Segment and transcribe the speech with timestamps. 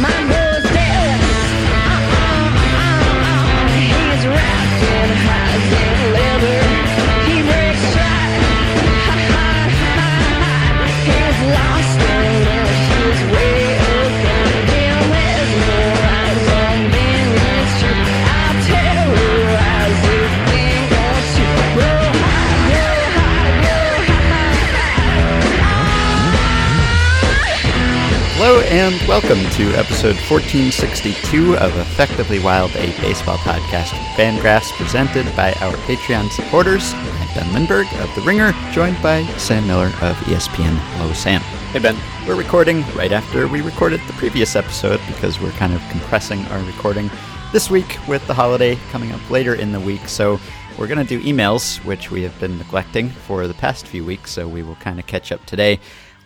[0.00, 0.29] My
[28.90, 35.52] and welcome to episode 1462 of Effectively Wild, a baseball podcast from Fangraphs presented by
[35.60, 36.92] our Patreon supporters.
[36.94, 40.74] I'm Ben Lindbergh of The Ringer, joined by Sam Miller of ESPN.
[40.96, 41.40] Hello, Sam.
[41.72, 41.96] Hey, Ben.
[42.26, 46.62] We're recording right after we recorded the previous episode because we're kind of compressing our
[46.64, 47.10] recording
[47.52, 50.08] this week with the holiday coming up later in the week.
[50.08, 50.40] So
[50.78, 54.32] we're going to do emails, which we have been neglecting for the past few weeks.
[54.32, 55.78] So we will kind of catch up today.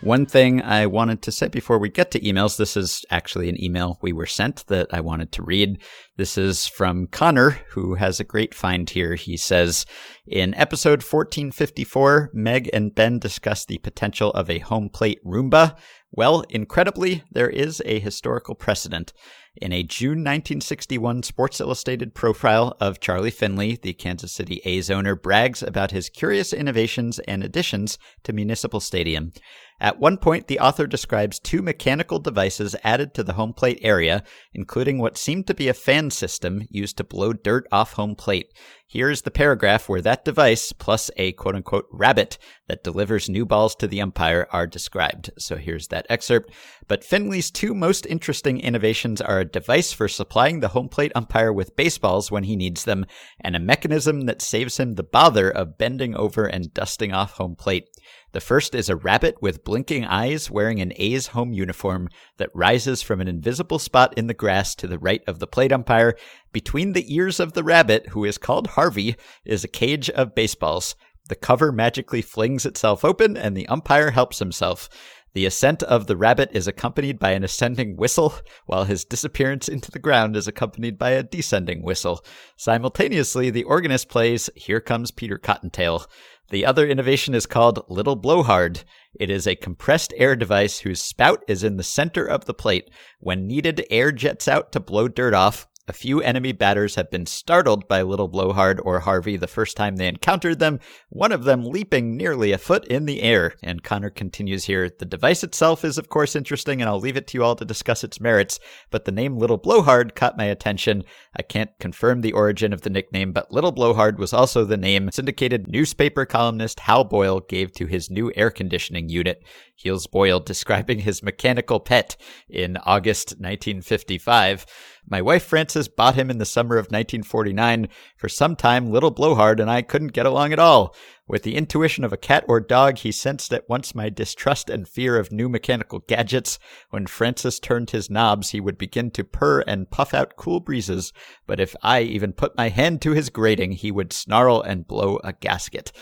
[0.04, 3.58] One thing I wanted to say before we get to emails, this is actually an
[3.58, 5.80] email we were sent that I wanted to read.
[6.18, 9.14] This is from Connor, who has a great find here.
[9.14, 9.86] He says,
[10.26, 15.74] in episode 1454, Meg and Ben discuss the potential of a home plate Roomba.
[16.12, 19.14] Well, incredibly, there is a historical precedent.
[19.56, 25.16] In a June 1961 Sports Illustrated profile of Charlie Finley, the Kansas City A's owner
[25.16, 29.32] brags about his curious innovations and additions to Municipal Stadium.
[29.80, 34.22] At one point, the author describes two mechanical devices added to the home plate area,
[34.52, 38.52] including what seemed to be a fan system used to blow dirt off home plate.
[38.86, 43.74] Here's the paragraph where that device, plus a quote unquote rabbit that delivers new balls
[43.76, 45.30] to the umpire, are described.
[45.38, 46.52] So here's that excerpt.
[46.86, 51.52] But Finley's two most interesting innovations are a device for supplying the home plate umpire
[51.52, 53.06] with baseballs when he needs them,
[53.40, 57.56] and a mechanism that saves him the bother of bending over and dusting off home
[57.56, 57.88] plate.
[58.34, 63.00] The first is a rabbit with blinking eyes wearing an A's home uniform that rises
[63.00, 66.16] from an invisible spot in the grass to the right of the plate umpire.
[66.52, 70.96] Between the ears of the rabbit, who is called Harvey, is a cage of baseballs.
[71.28, 74.88] The cover magically flings itself open and the umpire helps himself.
[75.34, 78.34] The ascent of the rabbit is accompanied by an ascending whistle,
[78.66, 82.24] while his disappearance into the ground is accompanied by a descending whistle.
[82.56, 86.06] Simultaneously, the organist plays Here Comes Peter Cottontail.
[86.50, 88.84] The other innovation is called Little Blowhard.
[89.18, 92.90] It is a compressed air device whose spout is in the center of the plate.
[93.18, 95.66] When needed, air jets out to blow dirt off.
[95.86, 99.96] A few enemy batters have been startled by Little Blowhard or Harvey the first time
[99.96, 100.80] they encountered them,
[101.10, 103.54] one of them leaping nearly a foot in the air.
[103.62, 107.26] And Connor continues here The device itself is, of course, interesting, and I'll leave it
[107.28, 108.58] to you all to discuss its merits,
[108.90, 111.04] but the name Little Blowhard caught my attention.
[111.36, 115.10] I can't confirm the origin of the nickname, but Little Blowhard was also the name
[115.12, 119.44] syndicated newspaper columnist Hal Boyle gave to his new air conditioning unit.
[119.74, 122.16] Heels Boyle describing his mechanical pet
[122.48, 124.64] in August 1955.
[125.06, 127.88] My wife Frances bought him in the summer of 1949.
[128.16, 130.94] For some time, little Blowhard and I couldn't get along at all.
[131.28, 134.88] With the intuition of a cat or dog, he sensed at once my distrust and
[134.88, 136.58] fear of new mechanical gadgets.
[136.90, 141.12] When Frances turned his knobs, he would begin to purr and puff out cool breezes.
[141.46, 145.20] But if I even put my hand to his grating, he would snarl and blow
[145.22, 145.92] a gasket.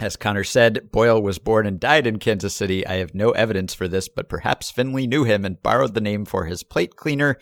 [0.00, 2.86] As Connor said, Boyle was born and died in Kansas City.
[2.86, 6.24] I have no evidence for this, but perhaps Finley knew him and borrowed the name
[6.24, 7.36] for his plate cleaner.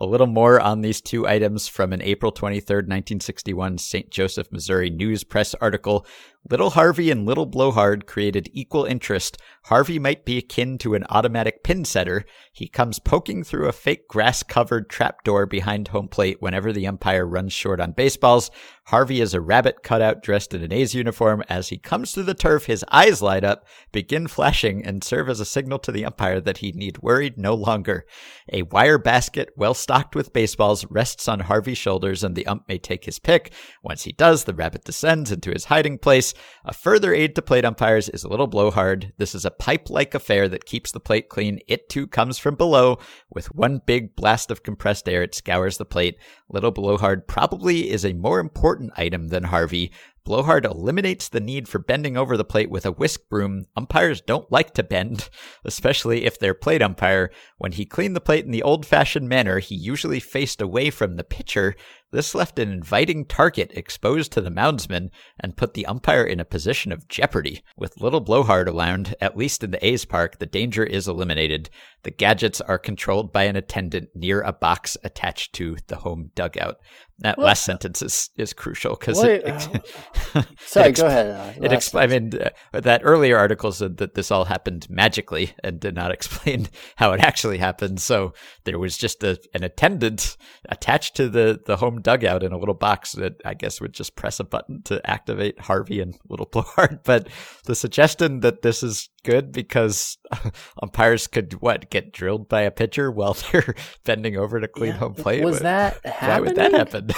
[0.00, 4.10] A little more on these two items from an April 23, 1961 St.
[4.10, 6.06] Joseph, Missouri News Press article.
[6.48, 9.36] Little Harvey and Little Blowhard created equal interest.
[9.64, 12.24] Harvey might be akin to an automatic pin setter.
[12.52, 17.26] He comes poking through a fake grass covered trapdoor behind home plate whenever the umpire
[17.26, 18.50] runs short on baseballs.
[18.84, 21.42] Harvey is a rabbit cutout dressed in an A's uniform.
[21.50, 25.40] As he comes through the turf, his eyes light up, begin flashing, and serve as
[25.40, 28.06] a signal to the umpire that he need worry no longer.
[28.50, 32.76] A wire basket, well stocked with baseballs, rests on Harvey's shoulders, and the ump may
[32.76, 33.50] take his pick.
[33.82, 36.34] Once he does, the rabbit descends into his hiding place.
[36.66, 39.14] A further aid to plate umpires is a little blowhard.
[39.16, 41.60] This is a pipe like affair that keeps the plate clean.
[41.66, 42.98] It too comes from below.
[43.32, 46.18] With one big blast of compressed air, it scours the plate.
[46.50, 49.90] Little blowhard probably is a more important item than Harvey.
[50.28, 53.64] Blowhard eliminates the need for bending over the plate with a whisk broom.
[53.74, 55.30] Umpires don't like to bend,
[55.64, 57.30] especially if they're plate umpire.
[57.56, 61.16] When he cleaned the plate in the old fashioned manner, he usually faced away from
[61.16, 61.74] the pitcher.
[62.10, 66.44] This left an inviting target exposed to the moundsman and put the umpire in a
[66.44, 67.62] position of jeopardy.
[67.76, 71.68] With little blowhard around, at least in the A's park, the danger is eliminated.
[72.04, 76.76] The gadgets are controlled by an attendant near a box attached to the home dugout.
[77.20, 77.46] That What?
[77.48, 81.26] last sentence is, is crucial because it, uh, Sorry, It go ahead.
[81.58, 82.30] uh, it expl- I mean,
[82.72, 87.12] uh, that earlier article said that this all happened magically and did not explain how
[87.12, 88.00] it actually happened.
[88.00, 88.34] So
[88.64, 90.36] there was just a, an attendant
[90.68, 94.16] attached to the, the home dugout in a little box that I guess would just
[94.16, 97.00] press a button to activate Harvey and Little Blowhard.
[97.04, 97.28] But
[97.64, 100.18] the suggestion that this is good because
[100.82, 103.74] umpires could what get drilled by a pitcher while they're
[104.04, 105.44] bending over to clean Yeah, home plate.
[105.44, 107.10] was What- that Why would that happen?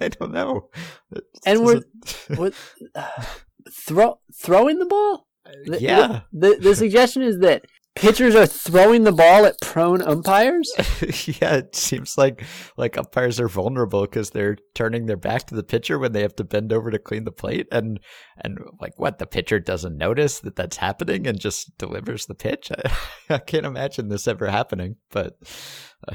[0.00, 0.68] I don't know.
[1.46, 1.82] And we're-
[2.36, 2.54] What,
[3.72, 5.26] throw throwing the ball?
[5.66, 6.20] The- Yeah.
[6.32, 7.64] The, the suggestion is that
[7.98, 10.72] pitchers are throwing the ball at prone umpires.
[11.40, 12.44] yeah, it seems like
[12.76, 16.36] like umpires are vulnerable because they're turning their back to the pitcher when they have
[16.36, 18.00] to bend over to clean the plate, and
[18.38, 22.70] and like what the pitcher doesn't notice that that's happening and just delivers the pitch.
[23.30, 25.38] I, I can't imagine this ever happening, but.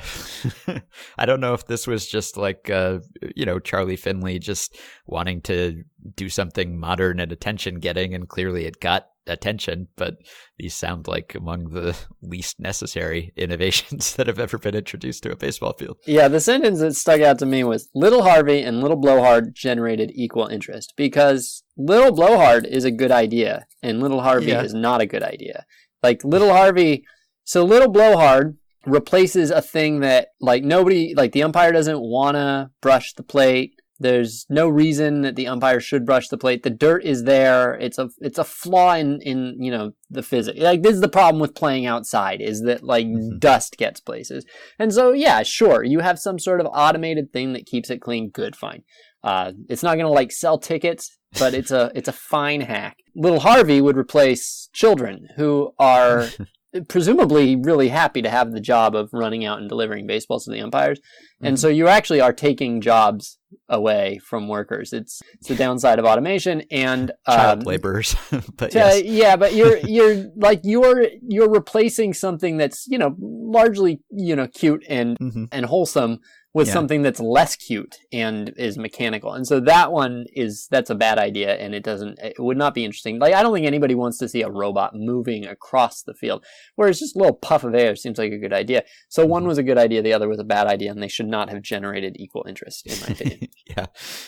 [1.18, 3.00] I don't know if this was just like uh,
[3.36, 4.78] you know Charlie Finley just
[5.08, 5.84] wanting to
[6.16, 9.88] do something modern and attention getting, and clearly it got attention.
[9.96, 10.16] But
[10.58, 15.36] these sound like among the least necessary innovations that have ever been introduced to a
[15.36, 15.98] baseball field.
[16.06, 20.12] Yeah, the sentence that stuck out to me was Little Harvey and Little Blowhard generated
[20.14, 24.64] equal interest because Little Blowhard is a good idea and Little Harvey Yeah.
[24.64, 25.66] is not a good idea.
[26.02, 27.04] Like Little Harvey,
[27.46, 32.70] so Little Blowhard replaces a thing that like nobody like the umpire doesn't want to
[32.81, 33.74] brush the plate.
[34.04, 36.62] There's no reason that the umpire should brush the plate.
[36.62, 37.74] The dirt is there.
[37.74, 40.60] It's a it's a flaw in in you know the physics.
[40.60, 43.40] Like this is the problem with playing outside is that like Mhm.
[43.40, 44.46] dust gets places.
[44.78, 48.30] And so, yeah, sure, you have some sort of automated thing that keeps it clean.
[48.30, 48.84] Good, fine.
[49.24, 52.98] Uh, it's not going to like sell tickets, but it's a it's a fine hack.
[53.16, 56.28] Little Harvey would replace children who are
[56.90, 60.60] presumably really happy to have the job of running out and delivering baseballs to the
[60.62, 61.00] umpires.
[61.42, 61.60] And Mhm.
[61.60, 63.38] so you actually are taking jobs
[63.70, 64.94] away from workers.
[64.94, 68.16] It's it's the downside of automation and Child um, laborers,
[68.58, 69.04] but yeah, yes.
[69.06, 74.48] yeah, but you're you're like you're you're replacing something that's you know largely you know
[74.48, 75.50] cute and Mhm.
[75.52, 76.20] and wholesome
[76.54, 76.74] with Yeah.
[76.74, 79.34] something that's less cute and is mechanical.
[79.34, 82.74] And so that one is that's a bad idea and it doesn't it would not
[82.76, 83.18] be interesting.
[83.20, 86.46] Like I don't think anybody wants to see a robot moving across the field.
[86.76, 88.84] Whereas just a little puff of air seems like a good idea.
[89.10, 89.48] So one Mhm.
[89.48, 91.62] was a good idea, the other was a bad idea, and they should not have
[91.64, 93.48] generated equal interest in my opinion.
[93.76, 93.86] yeah.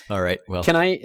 [0.09, 0.39] All right.
[0.47, 0.97] Well, Can I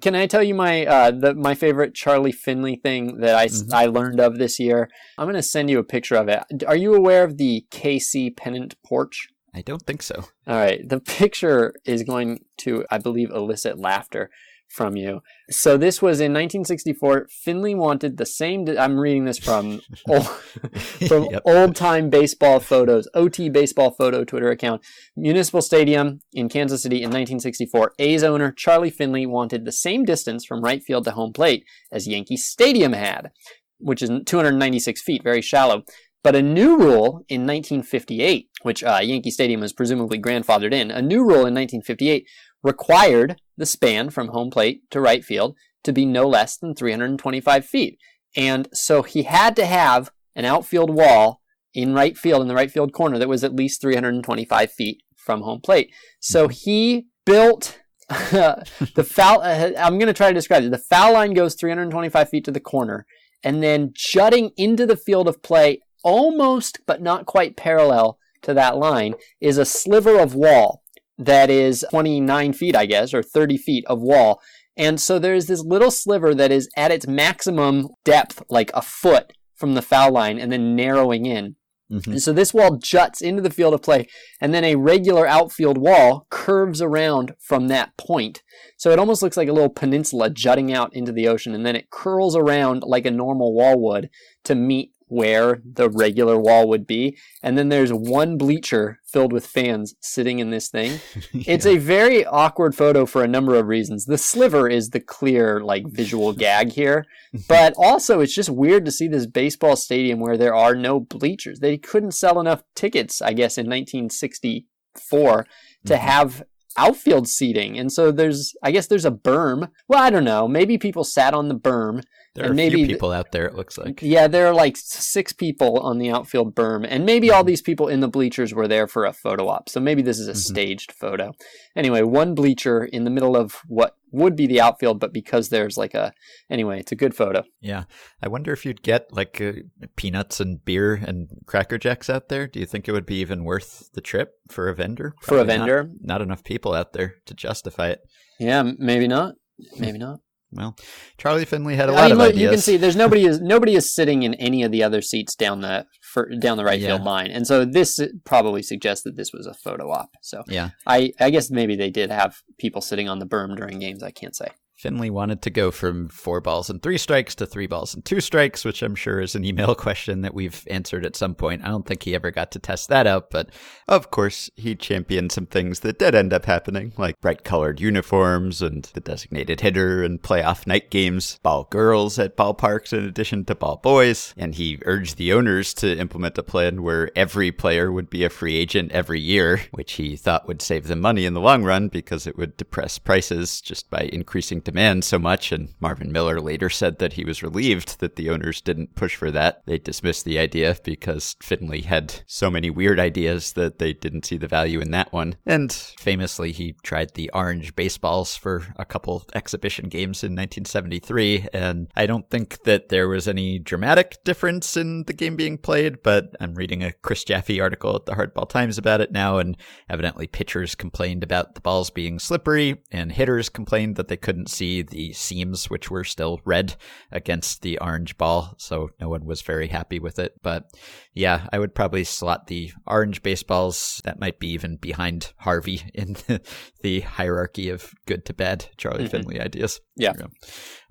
[0.00, 3.72] can I tell you my uh the my favorite Charlie Finley thing that I Mhm.
[3.72, 4.88] I learned of this year?
[5.16, 6.42] I'm gonna send you a picture of it.
[6.66, 9.28] Are you aware of the KC pennant porch?
[9.56, 10.16] I don't think so.
[10.46, 14.28] All right, the picture is going to I believe elicit laughter
[14.68, 15.22] from you.
[15.48, 17.28] So this was in 1964.
[17.30, 18.66] Finley wanted the same.
[18.78, 21.42] I'm reading this from old, from Yep.
[21.46, 24.82] old time baseball photos, OT baseball photo Twitter account.
[25.16, 27.94] Municipal Stadium in Kansas City in 1964.
[27.98, 32.08] A's owner Charlie Finley wanted the same distance from right field to home plate as
[32.08, 33.30] Yankee Stadium had,
[33.78, 35.84] which is 296 feet, very shallow.
[36.26, 41.00] But a new rule in 1958, which uh, Yankee Stadium was presumably grandfathered in, a
[41.00, 42.26] new rule in 1958
[42.64, 47.64] required the span from home plate to right field to be no less than 325
[47.64, 48.00] feet.
[48.34, 51.42] And so he had to have an outfield wall
[51.72, 55.42] in right field, in the right field corner, that was at least 325 feet from
[55.42, 55.94] home plate.
[56.18, 57.78] So he built
[58.08, 59.42] the foul.
[59.42, 60.72] Uh, I'm going to try to describe it.
[60.72, 63.06] The foul line goes 325 feet to the corner,
[63.44, 68.76] and then jutting into the field of play, almost but not quite parallel to that
[68.76, 70.82] line, is a sliver of wall
[71.18, 74.40] that is 29 feet, I guess, or 30 feet of wall.
[74.76, 79.32] And so there's this little sliver that is at its maximum depth, like a foot
[79.54, 81.56] from the foul line, and then narrowing in.
[81.90, 82.06] Mhm.
[82.06, 84.06] And so this wall juts into the field of play,
[84.40, 88.42] and then a regular outfield wall curves around from that point.
[88.76, 91.76] So it almost looks like a little peninsula jutting out into the ocean, and then
[91.76, 94.10] it curls around like a normal wall would
[94.44, 97.16] to meet where the regular wall would be.
[97.42, 101.00] And then there's one bleacher filled with fans sitting in this thing.
[101.32, 104.04] It's a very awkward photo for a number of reasons.
[104.06, 107.04] The sliver is the clear, like, visual gag here,
[107.48, 111.60] but also it's just weird to see this baseball stadium where there are no bleachers.
[111.60, 115.46] They couldn't sell enough tickets, I guess, in 1964
[115.86, 115.98] to Mhm.
[115.98, 116.42] have
[116.78, 117.78] outfield seating.
[117.78, 119.70] And so there's, I guess there's a berm.
[119.88, 120.46] Well, I don't know.
[120.46, 122.02] Maybe people sat on the berm
[122.36, 123.46] There are a maybe few people out there.
[123.46, 124.00] It looks like.
[124.02, 127.36] Yeah, there are like six people on the outfield berm, and maybe Mm-hmm.
[127.36, 129.68] all these people in the bleachers were there for a photo op.
[129.68, 130.36] So maybe this is a Mhm.
[130.36, 131.32] staged photo.
[131.74, 135.76] Anyway, one bleacher in the middle of what would be the outfield, but because there's
[135.76, 136.12] like a
[136.48, 137.42] anyway, it's a good photo.
[137.60, 137.84] Yeah,
[138.22, 139.52] I wonder if you'd get like uh,
[139.96, 142.46] peanuts and beer and cracker jacks out there.
[142.46, 145.14] Do you think it would be even worth the trip for a vendor?
[145.22, 145.66] For a Probably not.
[145.68, 145.90] vendor?
[146.00, 148.00] not enough people out there to justify it.
[148.38, 149.34] Yeah, maybe not.
[149.78, 150.20] Maybe not.
[150.52, 150.76] Well,
[151.18, 152.40] Charlie Finley had a lot mean, of look, ideas.
[152.42, 155.34] you can see there's nobody is nobody is sitting in any of the other seats
[155.34, 156.88] down the for, down the right Yeah.
[156.96, 160.10] field line, and so this probably suggests that this was a photo op.
[160.22, 163.80] So Yeah, I I guess maybe they did have people sitting on the berm during
[163.80, 164.02] games.
[164.02, 164.48] I can't say.
[164.76, 168.20] Finley wanted to go from four balls and three strikes to three balls and two
[168.20, 171.64] strikes, which I'm sure is an email question that we've answered at some point.
[171.64, 173.48] I don't think he ever got to test that out, but
[173.88, 178.60] of course, he championed some things that did end up happening, like bright colored uniforms
[178.60, 183.54] and the designated hitter and playoff night games, ball girls at ballparks in addition to
[183.54, 184.34] ball boys.
[184.36, 188.30] And he urged the owners to implement a plan where every player would be a
[188.30, 191.88] free agent every year, which he thought would save them money in the long run
[191.88, 195.52] because it would depress prices just by increasing demand so much.
[195.52, 199.30] And Marvin Miller later said that he was relieved that the owners didn't push for
[199.30, 199.62] that.
[199.64, 204.36] They dismissed the idea because Finley had so many weird ideas that they didn't see
[204.36, 205.36] the value in that one.
[205.46, 211.46] And famously, he tried the orange baseballs for a couple exhibition games in 1973.
[211.52, 216.02] And I don't think that there was any dramatic difference in the game being played,
[216.02, 219.38] but I'm reading a Chris Jaffe article at the Hardball Times about it now.
[219.38, 219.56] And
[219.88, 224.82] evidently, pitchers complained about the balls being slippery, and hitters complained that they couldn't see
[224.82, 226.76] the seams, which were still red
[227.12, 228.54] against the orange ball.
[228.58, 230.32] So no one was very happy with it.
[230.42, 230.70] But
[231.14, 234.00] yeah, I would probably slot the orange baseballs.
[234.04, 236.40] That might be even behind Harvey in the,
[236.80, 239.10] the hierarchy of good to bad Charlie Mhm.
[239.10, 239.80] Finley ideas.
[239.96, 240.12] Yeah.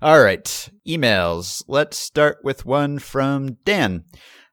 [0.00, 0.70] All right.
[0.86, 1.62] Emails.
[1.68, 4.04] Let's start with one from Dan.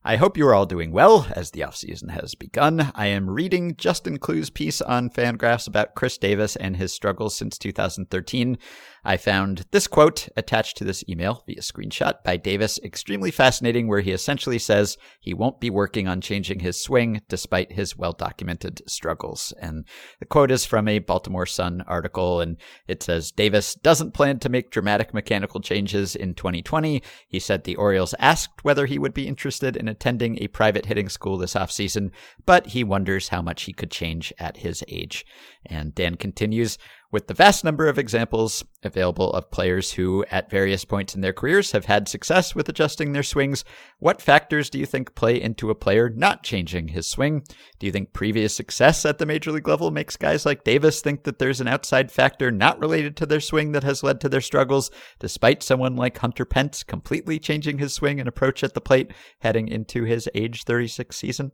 [0.06, 2.92] I hope you are all doing well as the offseason has begun.
[2.94, 7.58] I am reading Justin Clue's piece on Fangraphs about Chris Davis and his struggles since
[7.58, 8.58] 2013.
[9.06, 14.00] I found this quote attached to this email via screenshot by Davis extremely fascinating, where
[14.00, 18.82] he essentially says he won't be working on changing his swing despite his well documented
[18.90, 19.54] struggles.
[19.60, 19.86] And
[20.20, 22.56] the quote is from a Baltimore Sun article, and
[22.88, 27.04] it says Davis doesn't plan to make dramatic mechanical changes in 2020.
[27.28, 31.10] He said the Orioles asked whether he would be interested in attending a private hitting
[31.10, 32.12] school this offseason,
[32.46, 35.26] but he wonders how much he could change at his age.
[35.66, 36.78] And Dan continues,
[37.14, 41.32] with the vast number of examples available of players who, at various points in their
[41.32, 43.64] careers, have had success with adjusting their swings,
[44.00, 47.44] what factors do you think play into a player not changing his swing?
[47.78, 51.24] Do you think previous success at the major league level makes guys like Davis think
[51.26, 54.42] that there's an outside factor not related to their swing that has led to their
[54.42, 54.90] struggles,
[55.20, 59.68] despite someone like Hunter Pence completely changing his swing and approach at the plate heading
[59.68, 61.52] into his age 36 season?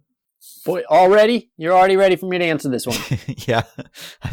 [0.65, 2.97] Boy, already you're already ready for me to answer this one.
[3.47, 3.63] yeah,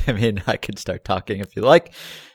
[0.07, 1.93] I mean, I could start talking if you like.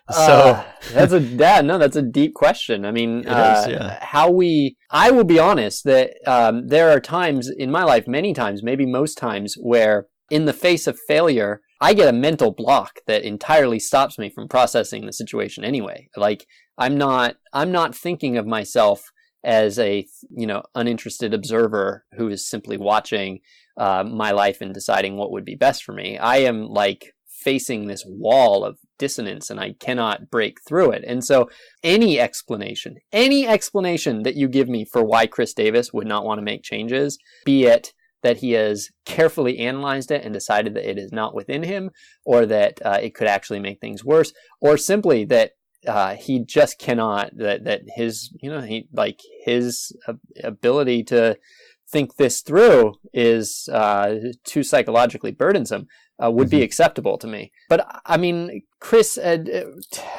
[0.10, 2.86] So, Uh, that's a that no, that's a deep question.
[2.86, 4.04] I mean, uh, is, yeah.
[4.04, 4.76] how we.
[4.90, 8.86] I will be honest that um, there are times in my life, many times, maybe
[8.86, 13.80] most times, where in the face of failure, I get a mental block that entirely
[13.80, 15.64] stops me from processing the situation.
[15.64, 16.46] Anyway, like
[16.78, 19.04] I'm not, I'm not thinking of myself
[19.44, 23.40] as a you know uninterested observer who is simply watching
[23.78, 26.18] uh, my life and deciding what would be best for me.
[26.18, 31.04] I am like facing this wall of dissonance and I cannot break through it.
[31.08, 31.50] And so
[31.84, 36.38] any explanation, any explanation that you give me for why Chris Davis would not want
[36.38, 41.00] to make changes, be it that he has carefully analyzed it and decided that it
[41.00, 41.90] is not within him,
[42.24, 45.54] or that uh, it could actually make things worse, or simply that
[45.88, 49.96] uh, he just cannot that that his you know he like his
[50.44, 51.38] ability to
[51.92, 55.88] think this through is uh, too psychologically burdensome
[56.24, 57.52] uh, would be acceptable to me.
[57.70, 59.64] But I mean, Chris, uh,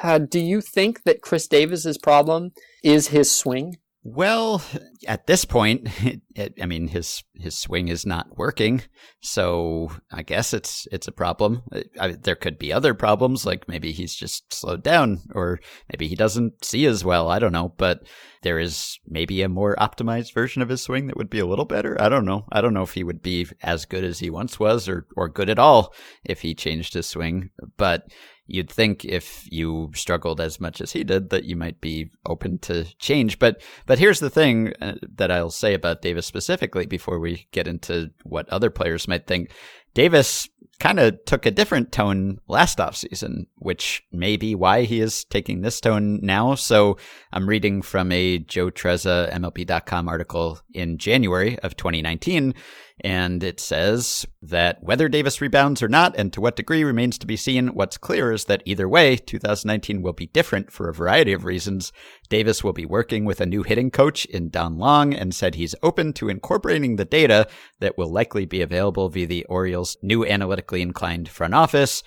[0.03, 2.53] uh, do you think that Chris Davis's problem
[2.83, 3.77] is his swing?
[4.05, 4.61] Well,
[5.07, 8.83] at this point, it, it, I mean his his swing is not working,
[9.21, 11.63] so I guess it's it's a problem.
[12.01, 15.61] I, there could be other problems, like maybe he's just slowed down, or
[15.93, 17.29] maybe he doesn't see as well.
[17.29, 18.03] I don't know, but
[18.43, 21.65] there is maybe a more optimized version of his swing that would be a little
[21.65, 22.01] better.
[22.01, 22.47] I don't know.
[22.51, 25.29] I don't know if he would be as good as he once was, or or
[25.29, 25.95] good at all
[26.25, 28.09] if he changed his swing, but
[28.47, 32.59] you'd think if you struggled as much as he did that you might be open
[32.59, 33.39] to change.
[33.39, 37.67] But but here's the thing uh, that I'll say about Davis specifically before we get
[37.67, 39.51] into what other players might think.
[39.95, 40.49] Davis
[40.83, 45.61] kind of took a different tone last offseason, which may be why he is taking
[45.61, 46.57] this tone now.
[46.57, 46.97] So
[47.33, 52.55] I'm reading from a Joe Trezza MLB.com article in January of 2019
[53.03, 57.27] and it says that whether Davis rebounds or not, and to what degree, remains to
[57.27, 57.69] be seen.
[57.69, 61.93] What's clear is that either way, 2019 will be different for a variety of reasons.
[62.29, 65.75] Davis will be working with a new hitting coach in Don Long and said he's
[65.83, 67.49] open to incorporating the data
[67.81, 72.05] that will likely be available via the Orioles' new analytically inclined front office.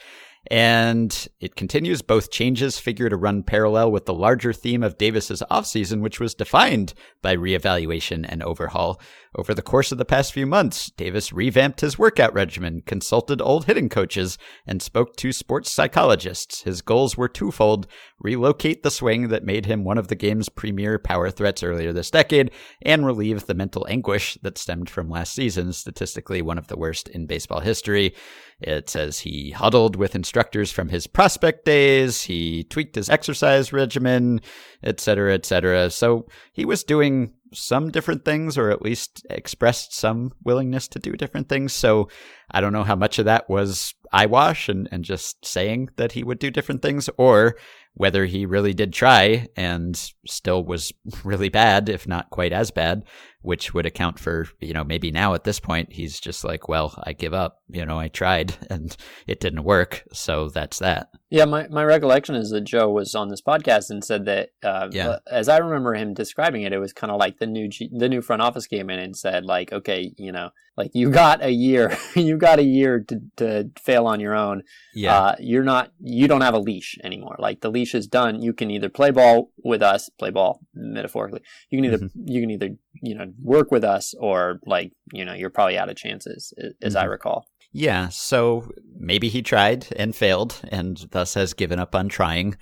[0.52, 5.42] And it continues both changes figure to run parallel with the larger theme of Davis's
[5.50, 9.02] offseason, which was defined by reevaluation and overhaul.
[9.38, 13.66] Over the course of the past few months, Davis revamped his workout regimen, consulted old
[13.66, 16.62] hitting coaches, and spoke to sports psychologists.
[16.62, 17.86] His goals were twofold
[18.18, 22.10] relocate the swing that made him one of the game's premier power threats earlier this
[22.12, 22.50] decade,
[22.82, 27.10] and relieve the mental anguish that stemmed from last season, statistically one of the worst
[27.10, 28.16] in baseball history.
[28.62, 34.40] It says he huddled with instructors from his prospect days, he tweaked his exercise regimen,
[34.82, 35.90] etc., etc.
[35.90, 41.14] So he was doing some different things or at least expressed some willingness to do
[41.14, 41.74] different things.
[41.74, 42.10] So
[42.52, 46.24] I don't know how much of that was eyewash and, and just saying that he
[46.24, 47.56] would do different things or
[47.96, 50.92] whether he really did try and still was
[51.24, 53.04] really bad, if not quite as bad,
[53.46, 56.94] which would account for, you know, maybe now at this point, he's just like, well,
[57.04, 57.62] I give up.
[57.70, 58.96] You know, I tried and
[59.28, 60.04] it didn't work.
[60.14, 61.10] So that's that.
[61.30, 64.90] Yeah, my, my recollection is that Joe was on this podcast and said that, uh,
[64.92, 65.18] Yeah.
[65.30, 68.08] as I remember him describing it, it was kind of like the new G- the
[68.08, 71.52] new front office came in and said like, okay, you know, like you got a
[71.52, 74.62] year, you got a year to, to fail on your own.
[74.94, 75.18] Yeah.
[75.18, 77.36] Uh, you're not, you don't have a leash anymore.
[77.40, 78.42] Like the leash is done.
[78.42, 81.42] You can either play ball with us, play ball metaphorically.
[81.70, 82.12] You can either, Mhm.
[82.26, 82.70] you can either,
[83.02, 86.96] you know, work with us or like, you know, you're probably out of chances, as
[86.96, 87.12] I Mhm.
[87.12, 87.46] recall.
[87.72, 92.56] Yeah, so maybe he tried and failed and thus has given up on trying.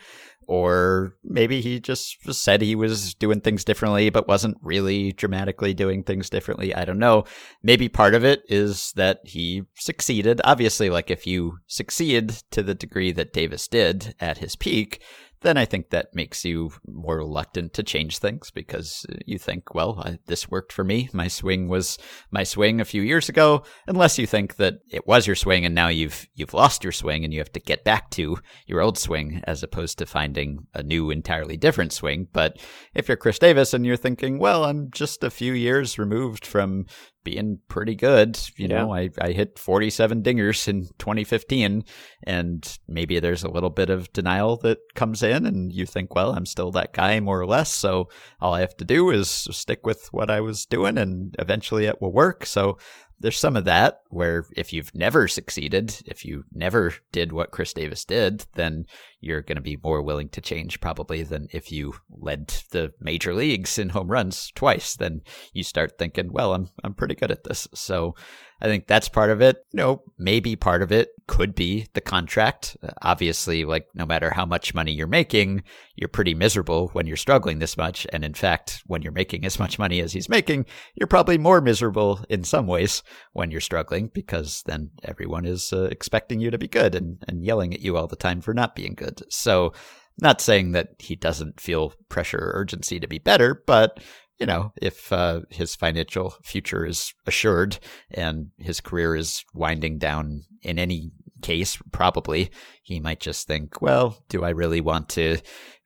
[0.45, 6.03] Or maybe he just said he was doing things differently, but wasn't really dramatically doing
[6.03, 6.75] things differently.
[6.75, 7.23] I don't know.
[7.61, 10.41] Maybe part of it is that he succeeded.
[10.43, 15.01] Obviously, like if you succeed to the degree that Davis did at his peak,
[15.43, 20.01] then I think that makes you more reluctant to change things because you think, well,
[20.03, 21.09] I, this worked for me.
[21.13, 21.97] My swing was
[22.31, 23.63] my swing a few years ago.
[23.87, 27.23] Unless you think that it was your swing and now you've you've lost your swing
[27.23, 30.81] and you have to get back to your old swing as opposed to finding a
[30.81, 32.27] new entirely different swing.
[32.31, 32.57] But
[32.95, 36.85] if you're Chris Davis and you're thinking, well, I'm just a few years removed from
[37.23, 38.39] being pretty good.
[38.57, 38.83] You Yeah.
[38.83, 41.83] know, I, I hit 47 dingers in 2015,
[42.23, 46.33] and maybe there's a little bit of denial that comes in, and you think, well,
[46.33, 47.71] I'm still that guy more or less.
[47.73, 51.85] So all I have to do is stick with what I was doing, and eventually
[51.85, 52.45] it will work.
[52.45, 52.77] So
[53.19, 57.71] there's some of that where if you've never succeeded, if you never did what Chris
[57.73, 58.85] Davis did, then
[59.23, 63.33] you're going to be more willing to change probably than if you led the major
[63.33, 64.95] leagues in home runs twice.
[64.95, 65.21] Then
[65.53, 67.67] you start thinking, well, I'm I'm pretty good at this.
[67.73, 68.15] So
[68.63, 69.57] I think that's part of it.
[69.73, 72.77] You know, maybe part of it could be the contract.
[72.81, 75.63] Uh, Obviously, like no matter how much money you're making,
[75.95, 78.07] you're pretty miserable when you're struggling this much.
[78.13, 81.59] And in fact, when you're making as much money as he's making, you're probably more
[81.59, 86.57] miserable in some ways when you're struggling because then everyone is uh, expecting you to
[86.57, 89.12] be good and, and yelling at you all the time for not being good.
[89.29, 89.73] So,
[90.21, 93.99] not saying that he doesn't feel pressure or urgency to be better, but
[94.39, 97.79] you know, if uh, his financial future is assured
[98.11, 104.23] and his career is winding down in any case, probably he might just think, well,
[104.29, 105.37] do I really want to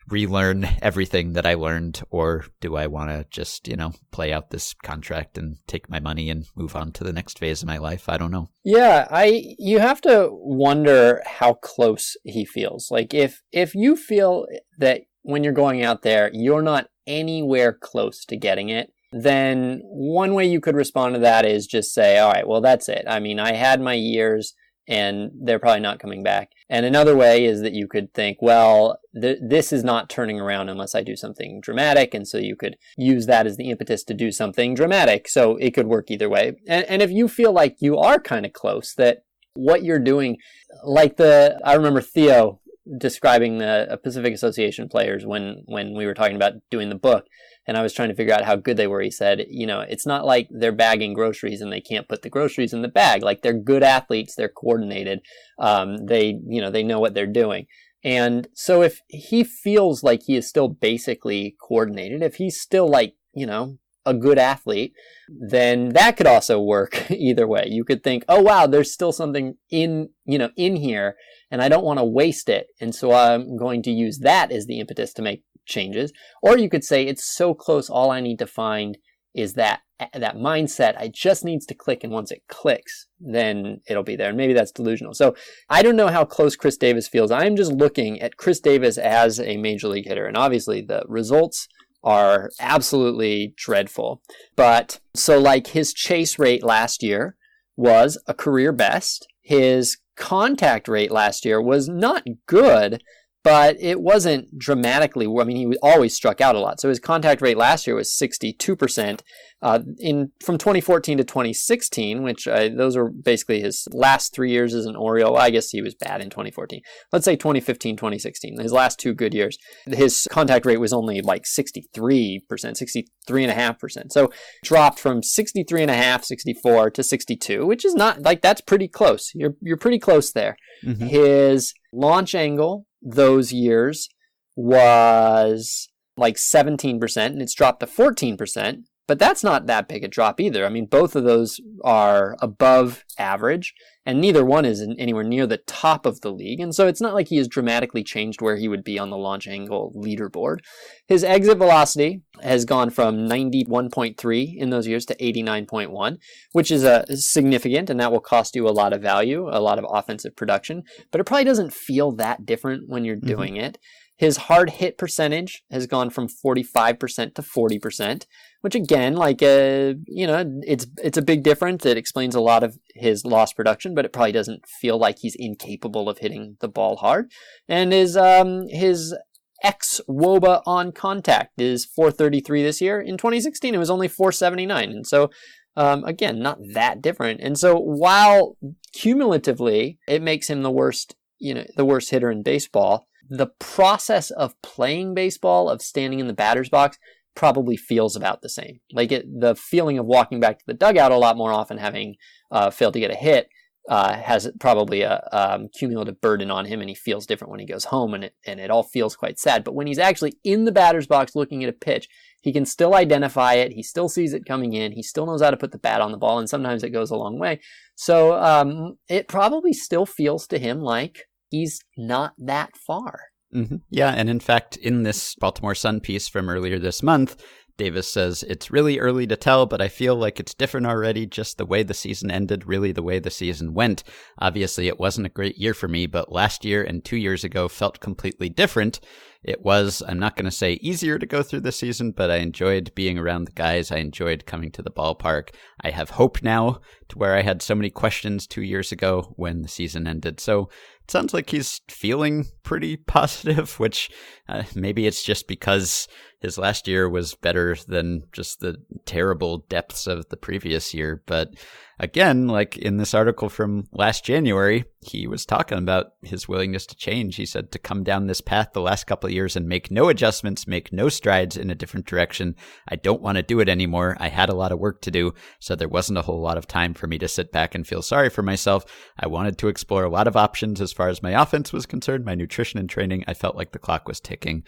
[0.09, 4.49] relearn everything that I learned, or do I want to just, you know, play out
[4.49, 7.77] this contract and take my money and move on to the next phase of my
[7.77, 8.07] life?
[8.07, 8.49] I don't know.
[8.63, 12.89] Yeah, I you have to wonder how close he feels.
[12.91, 18.25] Like if if you feel that when you're going out there you're not anywhere close
[18.25, 22.31] to getting it, then one way you could respond to that is just say, "All
[22.31, 23.05] right, well that's it.
[23.07, 24.53] I mean, I had my years
[24.87, 28.99] and they're probably not coming back." And another way is that you could think, "Well,
[29.19, 32.77] th- this is not turning around unless I do something dramatic." And so you could
[32.97, 35.27] use that as the impetus to do something dramatic.
[35.27, 36.53] So it could work either way.
[36.67, 39.23] And, and if you feel like you are kind of close, that
[39.53, 40.37] what you're doing,
[40.83, 42.59] like the, I remember Theo
[42.97, 47.25] describing the Pacific Association players when, when we were talking about doing the book.
[47.67, 49.01] And I was trying to figure out how good they were.
[49.01, 52.29] He said, you know, it's not like they're bagging groceries and they can't put the
[52.29, 53.23] groceries in the bag.
[53.23, 55.19] Like they're good athletes, they're coordinated,
[55.59, 57.67] um, they, you know, they know what they're doing.
[58.03, 63.15] And so if he feels like he is still basically coordinated, if he's still like,
[63.33, 64.93] you know, a good athlete,
[65.27, 67.65] then that could also work either way.
[67.67, 71.17] You could think, oh wow, there's still something in, you know, in here
[71.51, 72.67] and I don't want to waste it.
[72.79, 76.11] And so I'm going to use that as the impetus to make changes.
[76.41, 78.97] Or you could say it's so close, all I need to find
[79.33, 79.81] is that
[80.13, 84.29] that mindset I just needs to click and once it clicks then it'll be there
[84.29, 85.13] and maybe that's delusional.
[85.13, 85.35] So
[85.69, 87.31] I don't know how close Chris Davis feels.
[87.31, 91.67] I'm just looking at Chris Davis as a major league hitter and obviously the results
[92.03, 94.21] are absolutely dreadful.
[94.55, 97.35] But so like his chase rate last year
[97.75, 99.27] was a career best.
[99.41, 103.01] His contact rate last year was not good,
[103.47, 105.25] but it wasn't dramatically.
[105.25, 106.81] I mean, he was always struck out a lot.
[106.81, 109.21] So his contact rate last year was 62%.
[109.59, 114.75] Uh, in from 2014 to 2016, which uh, those are basically his last three years
[114.75, 115.35] as an Oriole.
[115.35, 116.81] I guess he was bad in 2014.
[117.11, 119.57] Let's say 2015, 2016, his last two good years.
[119.87, 124.11] His contact rate was only like 63%, 63.5%.
[124.11, 124.29] So
[124.63, 129.31] dropped from 63.5, 64 to 62, which is not like that's pretty close.
[129.33, 130.57] You're you're pretty close there.
[130.85, 131.07] Mm-hmm.
[131.07, 134.09] His launch angle those years
[134.55, 138.83] was like 17%, and it's dropped to 14%.
[139.07, 140.65] But that's not that big a drop either.
[140.65, 143.73] I mean, both of those are above average,
[144.05, 146.59] and neither one is anywhere near the top of the league.
[146.59, 149.17] And so it's not like he has dramatically changed where he would be on the
[149.17, 150.59] launch angle leaderboard.
[151.07, 156.17] His exit velocity has gone from 91.3 in those years to 89.1,
[156.51, 159.79] which is a significant, and that will cost you a lot of value, a lot
[159.79, 160.83] of offensive production.
[161.11, 163.27] But it probably doesn't feel that different when you're mm-hmm.
[163.27, 163.77] doing it.
[164.17, 168.25] His hard hit percentage has gone from 45% to 40%,
[168.61, 171.85] which again, like uh, you know, it's it's a big difference.
[171.85, 175.35] It explains a lot of his lost production, but it probably doesn't feel like he's
[175.37, 177.31] incapable of hitting the ball hard.
[177.69, 179.15] And his um his
[179.63, 182.99] xwOBA on contact is 433 this year.
[182.99, 185.29] In 2016, it was only 479, and so
[185.77, 187.39] um, again, not that different.
[187.39, 188.57] And so while
[188.93, 194.31] cumulatively it makes him the worst, you know, the worst hitter in baseball, the process
[194.31, 196.97] of playing baseball, of standing in the batter's box,
[197.35, 198.79] probably feels about the same.
[198.91, 202.15] Like it, the feeling of walking back to the dugout a lot more often, having
[202.51, 203.47] uh, failed to get a hit,
[203.87, 207.65] uh, has probably a um, cumulative burden on him, and he feels different when he
[207.65, 209.63] goes home, and it and it all feels quite sad.
[209.63, 212.09] But when he's actually in the batter's box looking at a pitch,
[212.41, 213.71] he can still identify it.
[213.71, 214.91] He still sees it coming in.
[214.91, 217.11] He still knows how to put the bat on the ball, and sometimes it goes
[217.11, 217.61] a long way.
[217.95, 223.19] So um, it probably still feels to him like he's not that far.
[223.53, 223.77] Mm-hmm.
[223.89, 227.41] Yeah, and in fact, in this Baltimore Sun piece from earlier this month,
[227.77, 231.57] Davis says, It's really early to tell, but I feel like it's different already, just
[231.57, 234.03] the way the season ended, really the way the season went.
[234.39, 237.67] Obviously, it wasn't a great year for me, but last year and two years ago
[237.67, 238.99] felt completely different.
[239.43, 242.37] It was, I'm not going to say easier to go through the season, but I
[242.37, 243.91] enjoyed being around the guys.
[243.91, 245.49] I enjoyed coming to the ballpark.
[245.81, 249.61] I have hope now to where I had so many questions two years ago when
[249.61, 250.39] the season ended.
[250.39, 250.69] So
[251.09, 254.09] sounds like he's feeling pretty positive, which
[254.47, 256.07] uh, maybe it's just because
[256.39, 261.23] his last year was better than just the terrible depths of the previous year.
[261.25, 261.55] But
[261.99, 266.95] again, like in this article from last January, he was talking about his willingness to
[266.95, 267.37] change.
[267.37, 270.09] He said to come down this path the last couple of years and make no
[270.09, 272.55] adjustments, make no strides in a different direction.
[272.87, 274.15] I don't want to do it anymore.
[274.19, 276.67] I had a lot of work to do, so there wasn't a whole lot of
[276.67, 278.85] time for me to sit back and feel sorry for myself.
[279.19, 282.25] I wanted to explore a lot of options as far as my offense was concerned,
[282.25, 283.23] my nutrition and training.
[283.27, 284.63] I felt like the clock was ticking.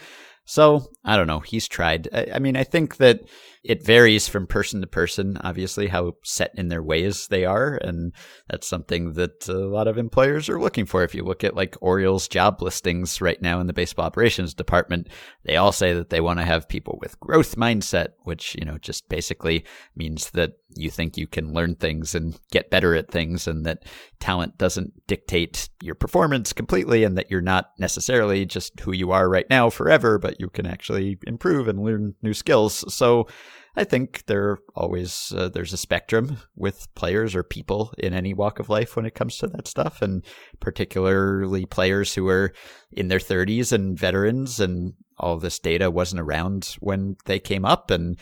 [0.50, 1.42] So I don't know.
[1.42, 2.08] He's tried.
[2.12, 3.22] I, I, mean, I think that
[3.63, 7.76] it varies from person to person, obviously, how set in their ways they are.
[7.76, 8.13] And
[8.50, 11.04] that's something that a lot of employers are looking for.
[11.04, 15.10] If you look at like Orioles job listings right now in the baseball operations department,
[15.43, 18.78] they all say that they want to have people with growth mindset, which, you know,
[18.78, 23.48] just basically means that you think you can learn things and get better at things
[23.48, 23.84] and that
[24.19, 29.28] talent doesn't dictate your performance completely and that you're not necessarily just who you are
[29.28, 32.86] right now forever, but you can actually improve and learn new skills.
[32.93, 33.28] So
[33.80, 38.60] I think there always uh, there's a spectrum with players or people in any walk
[38.60, 40.26] of life when it comes to that stuff, and
[40.60, 42.52] particularly players who are
[42.92, 47.92] in their 30s and veterans and all this data wasn't around when they came up
[47.92, 48.18] and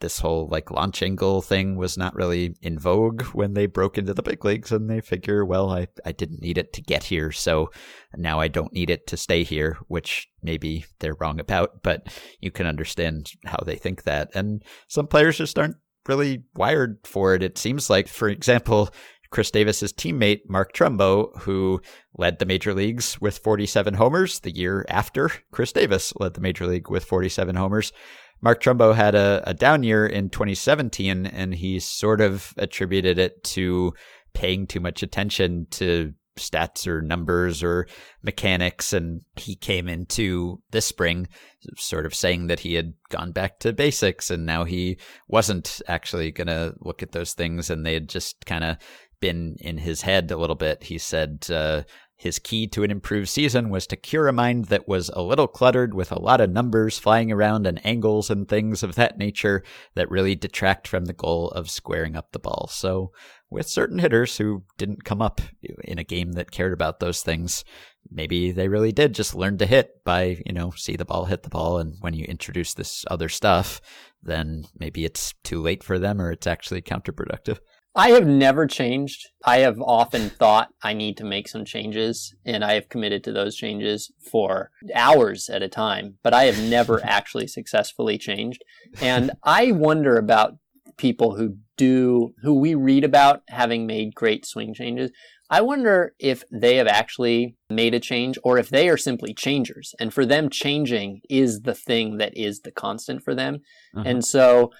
[0.00, 4.14] this whole like launch angle thing was not really in vogue when they broke into
[4.14, 7.32] the big leagues and they figure well I, I didn't need it to get here
[7.32, 7.70] so
[8.16, 12.06] now I don't need it to stay here which maybe they're wrong about but
[12.40, 14.30] you can understand how they think that.
[14.34, 17.42] And some players just aren't really wired for it.
[17.42, 18.90] It seems like for example
[19.30, 21.80] Chris Davis's teammate Mark Trumbo, who
[22.16, 26.66] led the major leagues with 47 homers the year after Chris Davis led the major
[26.66, 27.92] league with 47 homers.
[28.40, 33.42] Mark Trumbo had a, a down year in 2017, and he sort of attributed it
[33.42, 33.92] to
[34.32, 37.86] paying too much attention to stats or numbers or
[38.22, 38.92] mechanics.
[38.92, 41.28] And he came into this spring
[41.76, 46.30] sort of saying that he had gone back to basics and now he wasn't actually
[46.30, 48.76] going to look at those things and they had just kind of
[49.20, 50.84] been in his head a little bit.
[50.84, 51.82] He said, uh,
[52.18, 55.46] his key to an improved season was to cure a mind that was a little
[55.46, 59.62] cluttered with a lot of numbers flying around and angles and things of that nature
[59.94, 62.68] that really detract from the goal of squaring up the ball.
[62.72, 63.12] So,
[63.50, 65.40] with certain hitters who didn't come up
[65.84, 67.64] in a game that cared about those things,
[68.10, 71.44] maybe they really did just learn to hit by, you know, see the ball, hit
[71.44, 71.78] the ball.
[71.78, 73.80] And when you introduce this other stuff,
[74.22, 77.60] then maybe it's too late for them or it's actually counterproductive.
[77.98, 79.26] I have never changed.
[79.44, 83.32] I have often thought I need to make some changes, and I have committed to
[83.32, 88.62] those changes for hours at a time, but I have never actually successfully changed.
[89.02, 90.58] And I wonder about
[90.96, 95.10] people who do, who we read about having made great swing changes.
[95.50, 99.94] I wonder if they have actually made a change or if they are simply changers.
[99.98, 103.60] And for them, changing is the thing that is the constant for them.
[103.96, 104.04] Uh-huh.
[104.06, 104.72] And so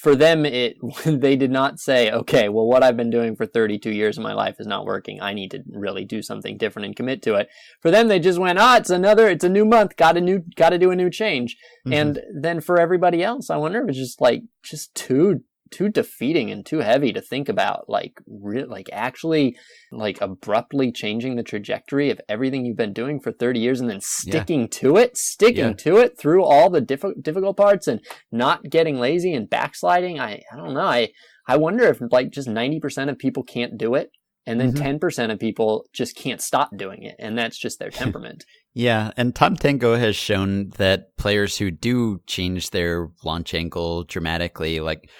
[0.00, 3.90] for them, it they did not say, okay, well, what I've been doing for 32
[3.90, 5.20] years of my life is not working.
[5.20, 7.48] I need to really do something different and commit to it.
[7.80, 9.96] For them, they just went, ah, it's another, it's a new month.
[9.96, 11.56] Got a new, got to do a new change.
[11.86, 11.92] Mm-hmm.
[11.92, 15.40] And then for everybody else, I wonder if it's just like, just too
[15.72, 19.56] too defeating and too heavy to think about like re- like actually
[19.90, 24.00] like abruptly changing the trajectory of everything you've been doing for 30 years and then
[24.00, 24.66] sticking yeah.
[24.70, 25.72] to it sticking yeah.
[25.72, 30.42] to it through all the diff- difficult parts and not getting lazy and backsliding i
[30.52, 31.08] i don't know i
[31.48, 34.10] i wonder if like just 90% of people can't do it
[34.46, 35.04] and then mm-hmm.
[35.04, 39.34] 10% of people just can't stop doing it and that's just their temperament yeah and
[39.34, 45.10] tom tango has shown that players who do change their launch angle dramatically like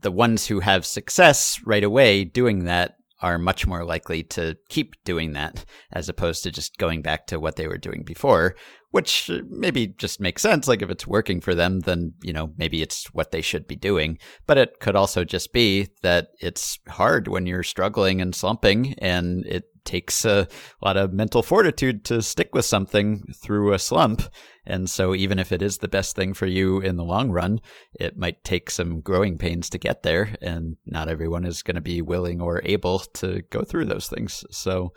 [0.00, 4.94] the ones who have success right away doing that are much more likely to keep
[5.04, 8.54] doing that as opposed to just going back to what they were doing before
[8.90, 10.66] which uh, maybe just makes sense.
[10.68, 13.76] Like if it's working for them, then, you know, maybe it's what they should be
[13.76, 14.18] doing.
[14.46, 19.46] But it could also just be that it's hard when you're struggling and slumping and
[19.46, 20.46] it takes a
[20.80, 24.22] lot of mental fortitude to stick with something through a slump.
[24.64, 27.60] And so even if it is the best thing for you in the long run,
[27.98, 30.36] it might take some growing pains to get there.
[30.40, 34.44] And not everyone is going to be willing or able to go through those things.
[34.52, 34.92] So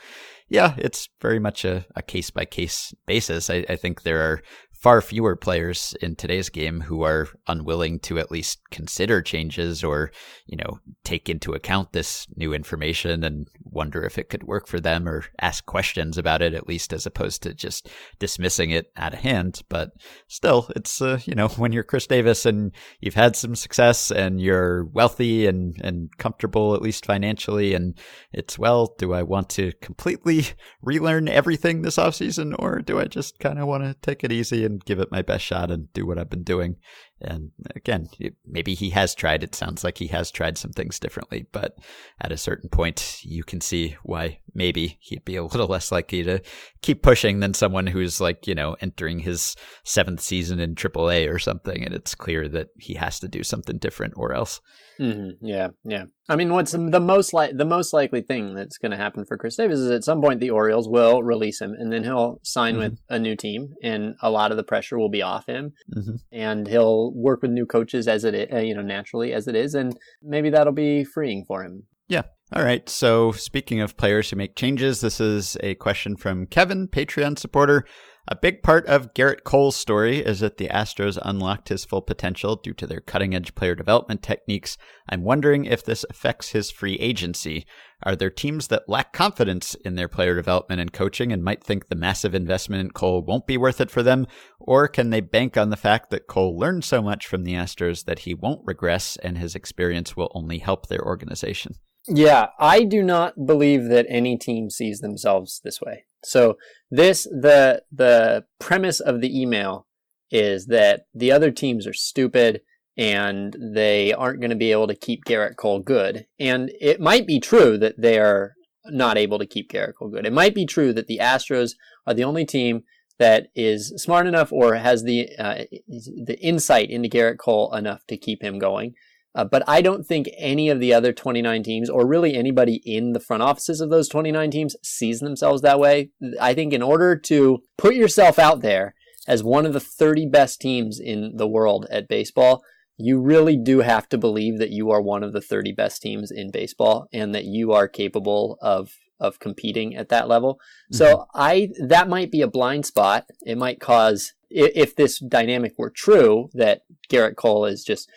[0.47, 3.49] yeah, it's very much a, case by case basis.
[3.49, 4.43] I, I think there are
[4.83, 10.11] far fewer players in today's game who are unwilling to at least consider changes or,
[10.45, 14.81] you know, take into account this new information and wonder if it could work for
[14.81, 17.87] them or ask questions about it at least as opposed to just
[18.19, 19.61] dismissing it out of hand.
[19.69, 19.91] But
[20.27, 24.41] still, it's, uh, you know, when you're Chris Davis and you've had some success and
[24.41, 27.97] you're wealthy and, and comfortable, at least financially, and
[28.33, 30.47] it's, well, do I want to completely
[30.81, 34.65] relearn everything this offseason or do I just kind of want to take it easy
[34.65, 36.75] and and give it my best shot and do what I've been doing.
[37.23, 38.09] And again,
[38.45, 39.43] maybe he has tried.
[39.43, 41.77] It sounds like he has tried some things differently, but
[42.21, 46.23] at a certain point, you can see why maybe he'd be a little less likely
[46.23, 46.41] to
[46.81, 51.39] keep pushing than someone who's like, you know, entering his seventh season in AAA or
[51.39, 51.83] something.
[51.83, 54.61] And it's clear that he has to do something different or else.
[54.99, 55.45] Mm-hmm.
[55.45, 56.05] Yeah, yeah.
[56.29, 59.37] I mean, what's the most like the most likely thing that's going to happen for
[59.37, 62.75] Chris Davis is at some point the Orioles will release him, and then he'll sign
[62.75, 62.83] mm-hmm.
[62.83, 66.15] with a new team, and a lot of the pressure will be off him, mm-hmm.
[66.31, 69.75] and he'll work with new coaches as it uh, you know naturally as it is,
[69.75, 71.83] and maybe that'll be freeing for him.
[72.07, 72.23] Yeah.
[72.55, 72.87] All right.
[72.87, 77.83] So speaking of players who make changes, this is a question from Kevin, Patreon supporter.
[78.27, 82.55] A big part of Gerrit Cole's story is that the Astros unlocked his full potential
[82.55, 84.77] due to their cutting edge player development techniques.
[85.09, 87.65] I'm wondering if this affects his free agency.
[88.03, 91.89] Are there teams that lack confidence in their player development and coaching and might think
[91.89, 94.27] the massive investment in Cole won't be worth it for them?
[94.59, 98.05] Or can they bank on the fact that Cole learned so much from the Astros
[98.05, 101.77] that he won't regress and his experience will only help their organization?
[102.07, 106.05] Yeah, I do not believe that any team sees themselves this way.
[106.23, 106.57] So
[106.89, 109.87] this the the premise of the email
[110.31, 112.61] is that the other teams are stupid
[112.97, 116.27] and they aren't going to be able to keep Gerrit Cole good.
[116.39, 118.53] And it might be true that they are
[118.85, 120.25] not able to keep Gerrit Cole good.
[120.25, 121.71] It might be true that the Astros
[122.05, 122.83] are the only team
[123.19, 128.17] that is smart enough or has the uh, the insight into Gerrit Cole enough to
[128.17, 128.93] keep him going.
[129.35, 133.13] Uh, but I don't think any of the other 29 teams, or really anybody in
[133.13, 136.11] the front offices of those 29 teams, sees themselves that way.
[136.39, 138.93] I think in order to put yourself out there
[139.27, 142.61] as one of the 30 best teams in the world at baseball,
[142.97, 146.29] you really do have to believe that you are one of the 30 best teams
[146.29, 150.59] in baseball and that you are capable of of competing at that level.
[150.91, 153.25] So I that might be a blind spot.
[153.43, 158.09] It might cause i- if this dynamic were true that Gerrit Cole is just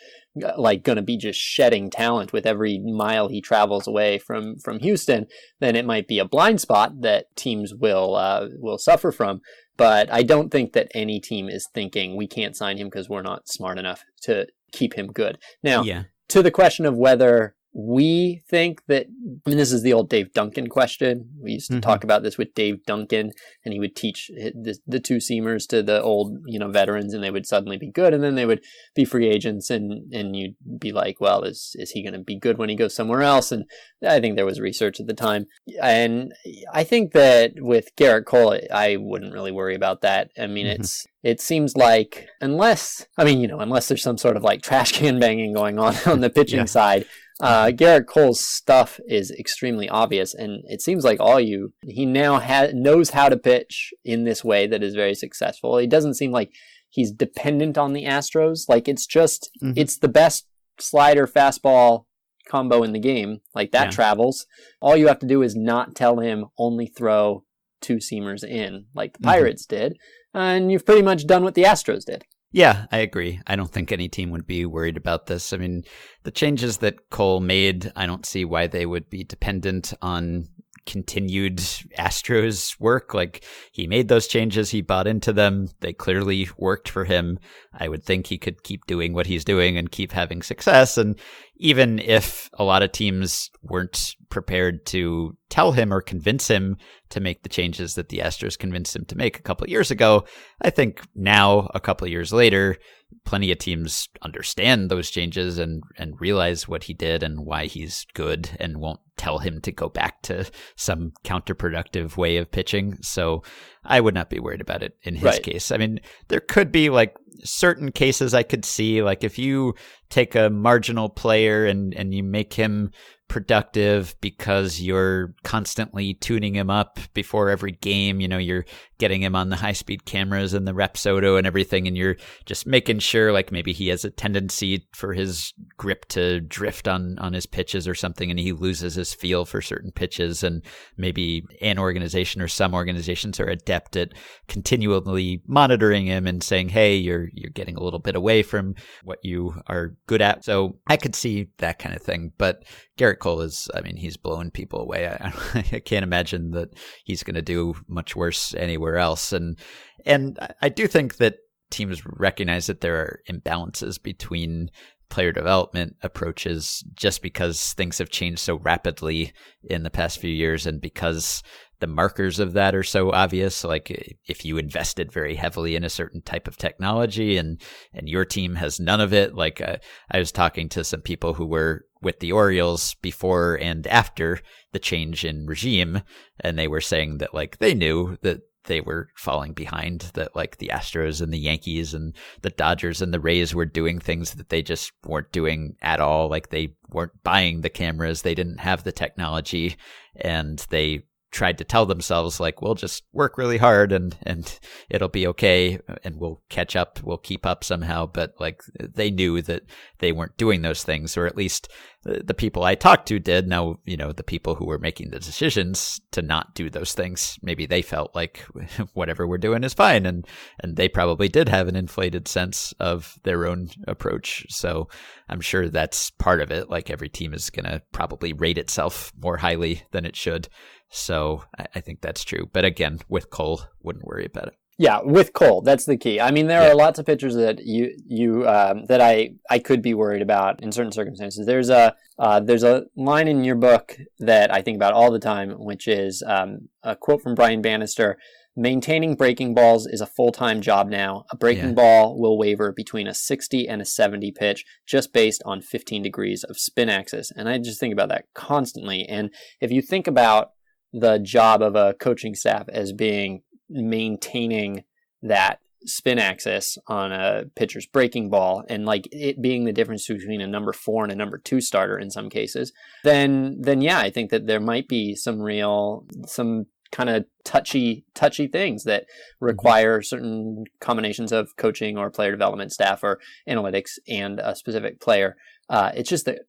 [0.57, 4.79] like going to be just shedding talent with every mile he travels away from from
[4.79, 5.27] Houston,
[5.59, 9.41] then it might be a blind spot that teams will uh, will suffer from.
[9.75, 13.21] But I don't think that any team is thinking we can't sign him because we're
[13.21, 15.37] not smart enough to keep him good.
[15.61, 16.03] Now, Yeah.
[16.29, 19.05] to the question of whether we think that
[19.45, 21.29] I mean this is the old Dave Duncan question.
[21.39, 21.81] We used to Mhm.
[21.83, 23.31] talk about this with Dave Duncan
[23.63, 27.23] and he would teach the, the two seamers to the old, you know, veterans and
[27.23, 28.61] they would suddenly be good and then they would
[28.95, 32.35] be free agents and and you'd be like, well, is is he going to be
[32.39, 33.51] good when he goes somewhere else?
[33.51, 33.65] And
[34.01, 35.45] I think there was research at the time.
[35.79, 36.33] And
[36.73, 40.31] I think that with Gerrit Cole, I wouldn't really worry about that.
[40.39, 40.79] I mean, Mhm.
[40.79, 44.63] it's it seems like unless I mean, you know, unless there's some sort of like
[44.63, 46.65] trash can banging going on on the pitching Yeah.
[46.65, 47.05] side,
[47.39, 52.39] uh, Gerrit Cole's stuff is extremely obvious, and it seems like all you he now
[52.39, 55.77] ha- knows how to pitch in this way that is very successful.
[55.77, 56.51] It doesn't seem like
[56.89, 58.61] he's dependent on the Astros.
[58.67, 59.73] Like it's just Mhm.
[59.75, 60.47] it's the best
[60.79, 62.05] slider fastball
[62.49, 63.39] combo in the game.
[63.53, 63.91] Like that Yeah.
[63.91, 64.45] travels.
[64.81, 67.43] All you have to do is not tell him only throw
[67.81, 69.25] two seamers in, like the Mhm.
[69.31, 69.97] Pirates did,
[70.33, 72.23] and you've pretty much done what the Astros did.
[72.51, 73.41] Yeah, I agree.
[73.45, 75.51] I don't think any team would be worried about this.
[75.51, 75.83] I mean,
[76.23, 80.47] the changes that Cole made, I don't see why they would be dependent on
[80.87, 81.57] continued
[81.99, 83.13] Astros work.
[83.13, 85.67] Like, he made those changes, he bought into them.
[85.81, 87.37] They clearly worked for him.
[87.71, 90.97] I would think he could keep doing what he's doing and keep having success.
[90.97, 91.19] And
[91.57, 96.77] even if a lot of teams weren't prepared to tell him or convince him
[97.09, 100.25] to make the changes that the Astros convinced him to make a couple years ago,
[100.61, 102.77] I think now, a couple years later,
[103.25, 108.05] plenty of teams understand those changes and, and realize what he did and why he's
[108.13, 112.97] good and won't tell him to go back to some counterproductive way of pitching.
[113.01, 113.43] So
[113.83, 115.43] I would not be worried about it in his Right.
[115.43, 115.71] case.
[115.71, 119.75] I mean, there could be like certain cases I could see, like if you
[120.09, 122.91] take a marginal player and, and you make him
[123.27, 128.21] productive because you're constantly tuning him up before every game.
[128.21, 128.65] You know, you're
[128.99, 132.65] getting him on the high speed cameras and the Rapsodo and everything, and you're just
[132.65, 137.33] making sure like maybe he has a tendency for his grip to drift on on
[137.33, 140.43] his pitches or something, and he loses his feel for certain pitches.
[140.43, 140.63] And
[140.97, 144.13] maybe an organization or some organizations are adept at
[144.47, 149.19] continually monitoring him and saying, "Hey, you're you're getting a little bit away from what
[149.23, 152.63] you are good at." So I could see that kind of thing, but
[152.97, 155.07] Gerrit Cole is, I mean, he's blowing people away.
[155.07, 155.31] I,
[155.71, 156.69] I can't imagine that
[157.05, 159.31] he's going to do much worse anywhere else.
[159.31, 159.57] And,
[160.05, 161.35] and I do think that
[161.69, 164.69] teams recognize that there are imbalances between
[165.09, 169.31] player development approaches just because things have changed so rapidly
[169.63, 171.43] in the past few years and because
[171.79, 175.89] the markers of that are so obvious like if you invested very heavily in a
[175.89, 177.61] certain type of technology and
[177.93, 179.77] and your team has none of it like uh,
[180.11, 184.39] I was talking to some people who were with the Orioles before and after
[184.71, 186.01] the change in regime
[186.39, 190.57] and they were saying that like they knew that they were falling behind that like
[190.57, 194.49] the Astros and the Yankees and the Dodgers and the Rays were doing things that
[194.49, 196.29] they just weren't doing at all.
[196.29, 198.21] Like they weren't buying the cameras.
[198.21, 199.75] They didn't have the technology
[200.15, 204.59] and they tried to tell themselves like we'll just work really hard and and
[204.89, 208.05] it'll be okay and we'll catch up we'll keep up somehow.
[208.05, 209.63] But like they knew that
[209.99, 211.69] they weren't doing those things or at least
[212.03, 213.47] the the people I talked to did.
[213.47, 217.37] Now you know the people who were making the decisions to not do those things
[217.41, 218.39] maybe they felt like
[218.93, 220.25] whatever we're doing is fine and
[220.61, 224.45] and they probably did have an inflated sense of their own approach.
[224.49, 224.87] So
[225.29, 226.69] I'm sure that's part of it.
[226.69, 230.47] Like every team is going to probably rate itself more highly than it should
[230.89, 232.49] so I, I think that's true.
[232.51, 234.53] But again, with Cole, wouldn't worry about it.
[234.79, 236.21] Yeah, with Cole, that's the key.
[236.21, 236.69] I mean, there Yeah.
[236.71, 240.61] are lots of pitchers that you you um, that I I could be worried about
[240.61, 241.47] in certain circumstances.
[241.47, 245.17] There's a uh, there's a line in your book that I think about all the
[245.19, 248.17] time, which is um, a quote from Brian Bannister.
[248.59, 251.25] Maintaining breaking balls is a full time job now.
[251.31, 251.73] A breaking Yeah.
[251.73, 256.43] ball will waver between a 60 and a 70 pitch just based on 15 degrees
[256.43, 257.31] of spin axis.
[257.35, 259.05] And I just think about that constantly.
[259.07, 259.29] And
[259.61, 260.53] if you think about
[260.93, 264.83] the job of a coaching staff as being maintaining
[265.21, 270.41] that spin axis on a pitcher's breaking ball and like it being the difference between
[270.41, 272.73] a number four and a number two starter in some cases
[273.03, 278.05] then then yeah i think that there might be some real some kind of touchy
[278.13, 279.05] touchy things that
[279.39, 285.35] require certain combinations of coaching or player development staff or analytics and a specific player.
[285.69, 286.39] Uh, it's just that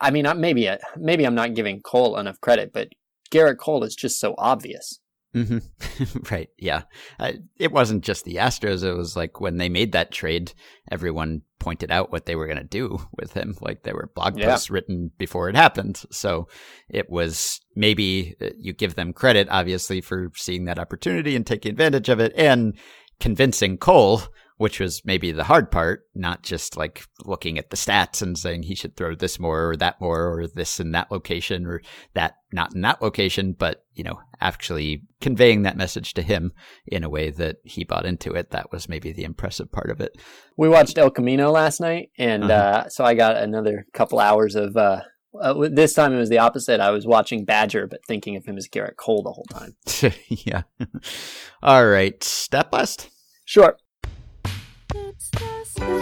[0.00, 2.88] I mean I- maybe I- maybe I'm not giving Cole enough credit, but
[3.32, 5.00] Gerrit Cole is just so obvious.
[5.34, 5.58] hmm
[6.30, 6.50] right.
[6.58, 6.82] Yeah.
[7.18, 8.84] Uh, it wasn't just the Astros.
[8.84, 10.52] It was like when they made that trade,
[10.90, 13.56] everyone pointed out what they were going to do with him.
[13.60, 14.50] Like there were blog Yeah.
[14.50, 16.02] posts written before it happened.
[16.10, 16.48] So
[16.90, 21.70] it was maybe uh, you give them credit, obviously, for seeing that opportunity and taking
[21.70, 22.76] advantage of it and
[23.20, 24.22] convincing Cole,
[24.62, 28.62] which was maybe the hard part, not just like looking at the stats and saying
[28.62, 31.82] he should throw this more or that more or this in that location or
[32.14, 36.52] that not in that location, but you know, actually conveying that message to him
[36.86, 38.52] in a way that he bought into it.
[38.52, 40.12] That was maybe the impressive part of it.
[40.56, 42.52] We watched El Camino last night, and Uh-huh.
[42.84, 44.76] uh, so I got another couple hours of.
[44.76, 45.00] Uh,
[45.40, 46.78] uh, this time it was the opposite.
[46.78, 49.74] I was watching Badger, but thinking of him as Gerrit Cole the whole time.
[50.28, 50.62] yeah.
[51.64, 52.22] All right.
[52.22, 53.08] Step list.
[53.44, 53.76] Sure.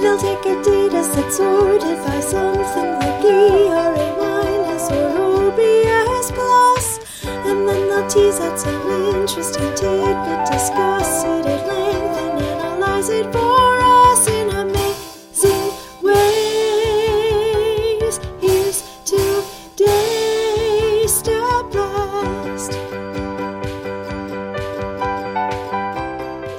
[0.01, 6.31] They'll take a data that's sorted by something like ERA minus or OPS.
[7.25, 13.27] And then they'll tease out some interesting tidbit, discuss it at length, and analyze it
[13.33, 15.73] for us in amazing
[16.03, 18.19] ways.
[18.41, 21.23] Here's today's
[21.71, 22.73] Blast.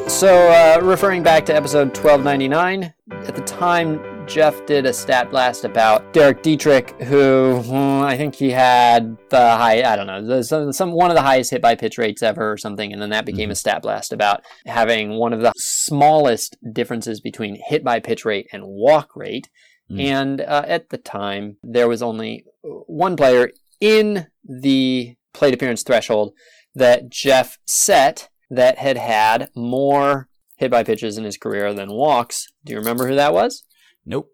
[0.09, 2.93] So, uh, referring back to episode 1299,
[3.27, 8.35] at the time, Jeff did a stat blast about Derek Dietrich, who hmm, I think
[8.35, 11.75] he had the high, I don't know, some, some one of the highest hit by
[11.75, 15.33] pitch rates ever or something, and then that became a stat blast about having one
[15.33, 19.49] of the smallest differences between hit by pitch rate and walk rate.
[19.91, 19.99] Mm.
[19.99, 26.33] And uh, at the time, there was only one player in the plate appearance threshold
[26.75, 30.27] that Jeff set that had had more
[30.61, 32.47] hit by pitches in his career than walks.
[32.63, 33.63] Do you remember who that was?
[34.05, 34.29] Nope.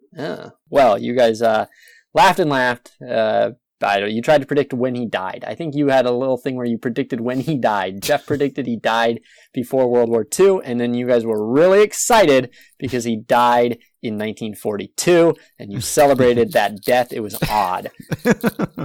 [0.70, 1.68] Well, you guys uh,
[2.14, 2.92] laughed and laughed.
[3.02, 3.52] Uh,
[3.82, 5.46] I don't, you tried to predict when he died.
[5.48, 8.02] I think you had a little thing where you predicted when he died.
[8.02, 9.22] Jeff predicted he died
[9.54, 14.16] before World War II, and then you guys were really excited because he died in
[14.16, 17.14] 1942, and you celebrated that death.
[17.14, 17.90] It was odd.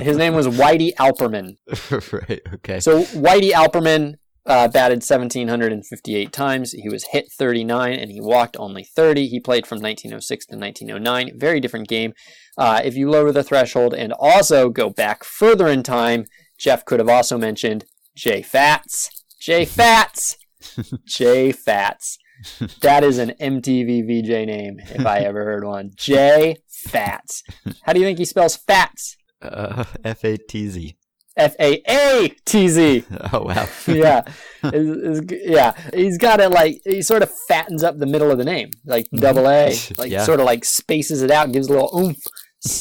[0.01, 1.57] His name was Whitey Alperman.
[2.12, 2.43] right.
[2.55, 2.78] Okay.
[2.78, 4.14] So Whitey Alperman
[4.47, 6.72] uh, batted 1,758 times.
[6.72, 9.28] He was hit 39 and he walked only 30.
[9.28, 11.38] He played from 1906 to 1909.
[11.38, 12.12] Very different game.
[12.59, 16.24] Uh, if you lower the threshold and also go back further in time,
[16.59, 17.84] Jeff could have also mentioned
[18.16, 19.09] Jay Faatz.
[19.40, 20.36] Jay Faatz.
[21.07, 22.18] Jay Faatz.
[22.80, 25.93] That is an MTV VJ name if I ever heard one.
[25.97, 26.57] Jay
[26.88, 27.43] Faatz.
[27.82, 29.16] How do you think he spells Fats?
[29.43, 30.97] uh, F A T Z.
[31.37, 33.05] F A A T Z.
[33.33, 33.66] Oh wow.
[33.87, 34.22] yeah,
[34.64, 35.72] Is- is- yeah.
[35.95, 39.07] He's got it like he sort of fattens up the middle of the name, like
[39.11, 40.24] double A, like Yeah.
[40.24, 42.18] sort of like spaces it out, gives a little oomph.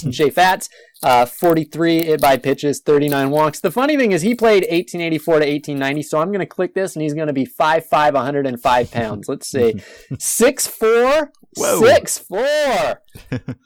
[0.09, 0.69] Jay Faatz,
[1.01, 3.61] uh, 43 hit by pitches, 39 walks.
[3.61, 6.95] The funny thing is he played 1884 to 1890, so I'm going to click this
[6.95, 9.27] and he's going to be 5'5", 105 pounds.
[9.27, 9.81] Let's see,
[10.11, 11.81] 6'4", Whoa.
[11.81, 12.97] 6'4",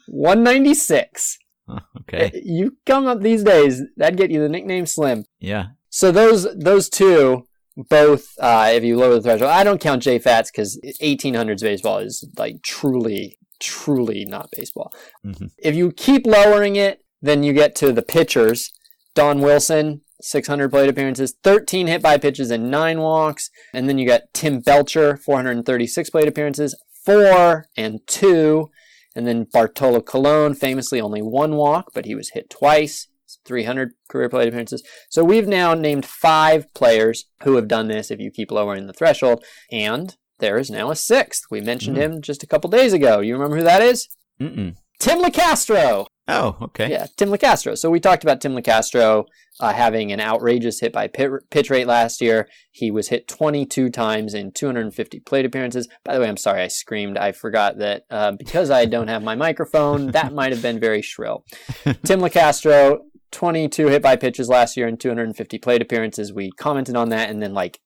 [0.06, 1.38] 196.
[2.00, 2.30] okay.
[2.44, 5.24] You come up these days, that'd get you the nickname Slim.
[5.40, 5.66] Yeah.
[5.90, 7.44] So those those two
[7.76, 11.98] both, uh, if you lower the threshold, I don't count J Faatz because 1800s baseball
[11.98, 14.92] is like truly, truly not baseball.
[15.24, 15.50] Mhm.
[15.58, 18.72] If you keep lowering it, then you get to the pitchers.
[19.14, 23.50] Don Wilson, 600 plate appearances, 13 hit by pitches, and nine walks.
[23.72, 28.70] And then you got Tim Belcher, 436 plate appearances, four and two.
[29.16, 33.08] And then Bartolo Colon, famously only one walk, but he was hit twice.
[33.44, 34.82] 300 career plate appearances.
[35.10, 38.92] So we've now named five players who have done this if you keep lowering the
[38.92, 39.44] threshold.
[39.72, 41.42] And there is now a sixth.
[41.50, 42.00] We mentioned Mm.
[42.00, 43.20] him just a couple days ago.
[43.20, 44.08] You remember who that is?
[44.40, 44.76] Mm-mm.
[45.00, 46.06] Tim Locastro.
[46.28, 46.90] Oh, okay.
[46.90, 47.76] Yeah, Tim Locastro.
[47.78, 49.24] So we talked about Tim Locastro
[49.60, 52.48] uh, having an outrageous hit by pit, pitch rate last year.
[52.70, 55.88] He was hit 22 times in 250 plate appearances.
[56.04, 57.16] By the way, I'm sorry I screamed.
[57.16, 61.02] I forgot that uh, because I don't have my microphone, that might have been very
[61.02, 61.44] shrill.
[62.04, 62.98] Tim Locastro,
[63.32, 66.32] 22 hit by pitches last year in 250 plate appearances.
[66.32, 67.80] We commented on that, and then like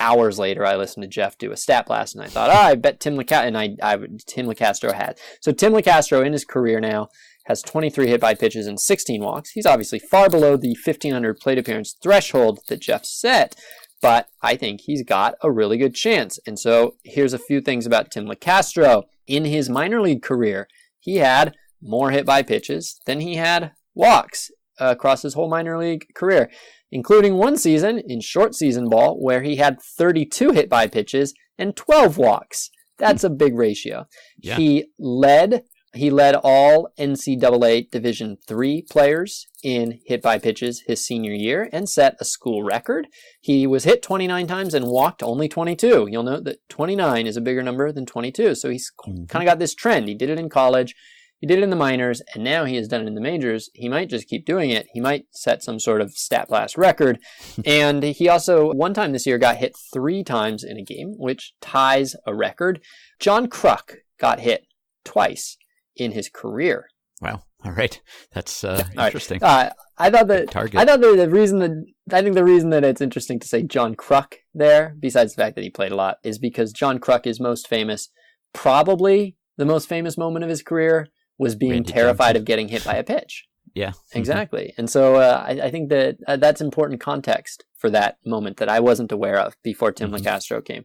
[0.00, 2.74] hours later, I listened to Jeff do a stat blast, and I thought, oh, I
[2.74, 3.96] bet Tim Locastro, and I, I,
[4.26, 5.18] Tim Locastro had.
[5.40, 7.08] So Tim Locastro in his career now
[7.46, 9.50] has 23 hit by pitches and 16 walks.
[9.50, 13.54] He's obviously far below the 1500 plate appearance threshold that Jeff set,
[14.02, 16.38] but I think he's got a really good chance.
[16.46, 19.04] And so here's a few things about Tim Locastro.
[19.26, 20.68] In his minor league career,
[21.00, 24.50] he had more hit by pitches than he had walks.
[24.78, 26.50] across his whole minor league career,
[26.90, 31.76] including one season in short season ball where he had 32 hit by pitches and
[31.76, 32.70] 12 walks.
[32.98, 34.06] That's a big ratio.
[34.38, 34.56] Yeah.
[34.56, 35.64] He led
[35.96, 41.88] he led all NCAA Division three players in hit by pitches his senior year and
[41.88, 43.06] set a school record.
[43.40, 46.08] He was hit 29 times and walked only 22.
[46.10, 48.54] You'll note that 29 is a bigger number than 22.
[48.54, 49.28] So he's Mhm.
[49.28, 50.08] kind of got this trend.
[50.08, 50.94] He did it in college,
[51.38, 53.68] he did it in the minors, and now he has done it in the majors.
[53.74, 54.86] He might just keep doing it.
[54.94, 57.18] He might set some sort of stat blast record.
[57.66, 61.52] and he also, one time this year, got hit three times in a game, which
[61.60, 62.80] ties a record.
[63.20, 64.66] John Kruk got hit
[65.04, 65.56] twice
[65.96, 66.88] in his career.
[67.20, 67.42] Wow.
[67.64, 68.00] All right.
[68.32, 69.06] That's uh, right.
[69.06, 69.42] interesting.
[69.42, 70.78] Uh, I thought that Target.
[70.78, 71.72] I thought that the reason that
[72.12, 75.54] I think the reason that it's interesting to say John Kruk there, besides the fact
[75.56, 78.10] that he played a lot, is because John Kruk is most famous.
[78.52, 82.36] Probably the most famous moment of his career was being Randy terrified Johnson.
[82.42, 83.44] of getting hit by a pitch.
[83.74, 83.92] yeah.
[84.14, 88.56] Exactly, and so uh, I, I think that uh, that's important context for that moment
[88.58, 90.18] that I wasn't aware of before Tim Mhm.
[90.20, 90.84] Locastro came.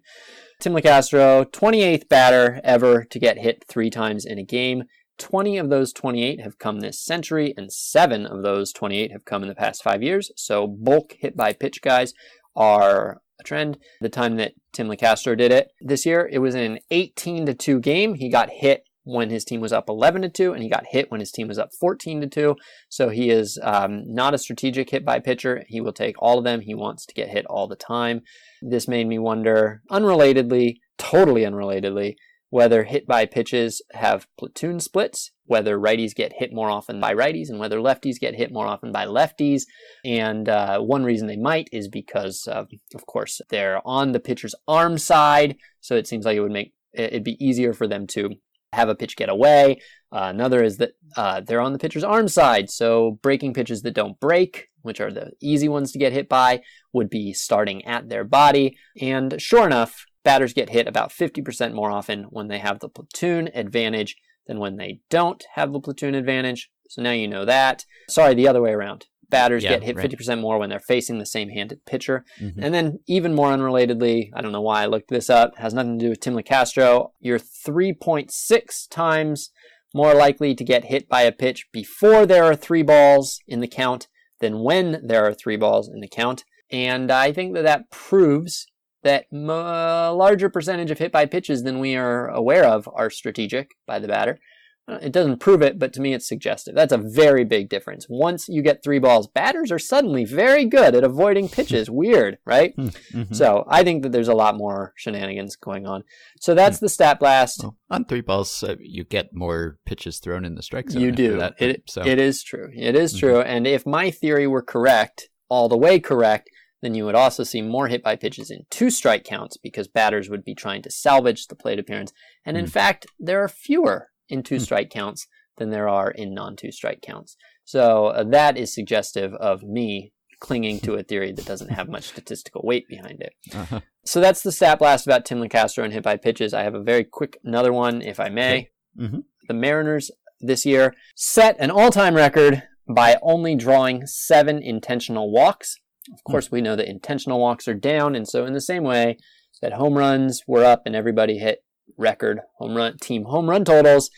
[0.60, 4.84] Tim Locastro, 28th batter ever to get hit three times in a game.
[5.22, 9.44] 20 of those 28 have come this century, and seven of those 28 have come
[9.44, 10.32] in the past five years.
[10.36, 12.14] So bulk hit by pitch guys
[12.56, 13.78] are a trend.
[14.02, 17.80] The time that Tim Locastro did it this year, it was an 18 to 2
[17.80, 18.16] game.
[18.16, 21.12] He got hit when his team was up 11 to 2, and he got hit
[21.12, 22.56] when his team was up 14 to 2.
[22.90, 25.64] So he is um, not a strategic hit by pitcher.
[25.68, 26.62] He will take all of them.
[26.62, 28.22] He wants to get hit all the time.
[28.62, 32.16] This made me wonder, unrelatedly, totally unrelatedly,
[32.52, 37.50] whether hit by pitches have platoon splits, whether righties get hit more often by righties,
[37.50, 39.64] and whether lefties get hit more often by lefties.
[40.06, 44.54] And uh, one reason they might is because, uh, of course, they're on the pitcher's
[44.68, 48.32] arm side, so it seems like it would make it'd be easier for them to
[48.74, 49.80] have a pitch get away.
[50.12, 53.94] Uh, another is that uh, they're on the pitcher's arm side, so breaking pitches that
[53.94, 58.10] don't break, which are the easy ones to get hit by, would be starting at
[58.10, 58.78] their body.
[59.00, 63.50] And sure enough, batters get hit about 50% more often when they have the platoon
[63.54, 64.16] advantage
[64.48, 66.70] than when they don't have the platoon advantage.
[66.90, 67.86] So now you know that.
[68.10, 69.08] Sorry, the other way around.
[69.30, 70.12] Batters Yeah, get hit right.
[70.12, 72.26] 50% more when they're facing the same handed pitcher.
[72.42, 72.60] Mhm.
[72.62, 75.98] And then, even more unrelatedly, I don't know why I looked this up, has nothing
[76.00, 77.12] to do with Tim Locastro.
[77.22, 79.52] You're 3.6 times
[79.94, 83.68] more likely to get hit by a pitch before there are three balls in the
[83.68, 84.08] count
[84.40, 86.44] than when there are three balls in the count.
[86.70, 88.68] And I think that that proves
[89.04, 93.10] that m- a larger percentage of hit by pitches than we are aware of are
[93.10, 94.40] strategic by the batter.
[94.88, 96.74] Uh, It doesn't prove it, but to me it's suggestive.
[96.76, 98.08] That's a very big difference.
[98.10, 101.88] Once you get three balls, batters are suddenly very good at avoiding pitches.
[102.02, 102.76] Weird, right?
[102.76, 103.36] Mhm.
[103.36, 106.04] So I think that there's a lot more shenanigans going on.
[106.40, 107.62] So that's the stat blast.
[107.64, 111.02] Well, on three balls, uh, you get more pitches thrown in the strike zone.
[111.04, 111.38] you do.
[111.38, 112.70] That, it, so it is true.
[112.76, 113.20] It is Mhm.
[113.20, 113.42] true.
[113.42, 116.50] And if my theory were correct, all the way correct,
[116.82, 120.30] then you would also see more hit by pitches in two strike counts because batters
[120.30, 122.12] would be trying to salvage the plate appearance.
[122.46, 122.72] And in Hmm.
[122.72, 124.64] fact, there are fewer in two Hmm.
[124.64, 125.28] strike counts
[125.58, 127.38] than there are in non two strike counts.
[127.64, 132.06] So uh, that is suggestive of me clinging to a theory that doesn't have much
[132.06, 133.34] statistical weight behind it.
[133.54, 133.82] uh-huh.
[134.06, 136.54] So that's the stat blast about Tim Locastro and hit by pitches.
[136.56, 138.70] I have a very quick another one, if I may.
[138.98, 139.24] Mhm.
[139.48, 140.10] The Mariners
[140.40, 145.78] this year set an all-time record by only drawing seven intentional walks.
[146.12, 149.18] Of course, we know that intentional walks are down, and so in the same way
[149.62, 151.64] that home runs were up and everybody hit
[151.98, 154.10] record home run team home run totals,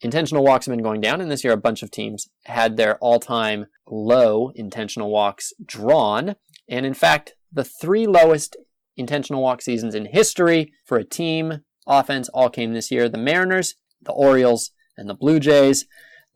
[0.00, 2.96] intentional walks have been going down, and this year a bunch of teams had their
[2.98, 6.36] all-time low intentional walks drawn.
[6.68, 8.56] And in fact, the three lowest
[8.96, 13.08] intentional walk seasons in history for a team offense all came this year.
[13.08, 15.86] The Mariners, the Orioles, and the Blue Jays.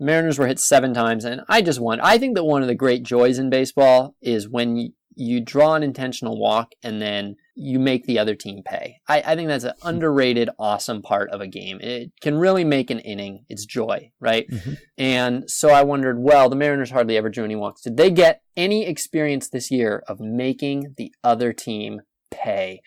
[0.00, 2.00] Mariners were hit seven times, and I just want.
[2.02, 5.74] I think that one of the great joys in baseball is when you, you draw
[5.74, 8.96] an intentional walk and then you make the other team pay.
[9.08, 11.78] I, I think that's an underrated, awesome part of a game.
[11.80, 13.44] It can really make an inning.
[13.48, 14.48] It's joy, right?
[14.50, 14.78] Mhm.
[14.98, 17.82] And so I wondered, well, the Mariners hardly ever drew any walks.
[17.82, 22.00] Did they get any experience this year of making the other team
[22.32, 22.80] pay?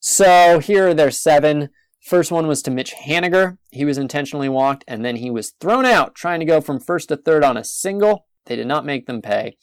[0.00, 1.68] So here are their seven.
[2.00, 3.58] First one was to Mitch Haniger.
[3.70, 7.08] He was intentionally walked, and then he was thrown out trying to go from first
[7.08, 8.26] to third on a single.
[8.46, 9.56] They did not make them pay.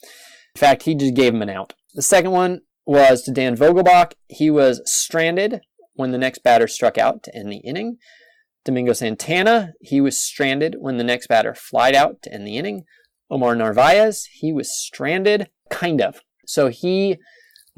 [0.54, 1.74] In fact, he just gave him an out.
[1.94, 4.12] The second one was to Dan Vogelbach.
[4.28, 5.60] He was stranded
[5.94, 7.98] when the next batter struck out to end the inning.
[8.64, 12.84] Domingo Santana, he was stranded when the next batter flied out to end the inning.
[13.30, 16.20] Omar Narvaez, he was stranded, kind of.
[16.46, 17.18] So he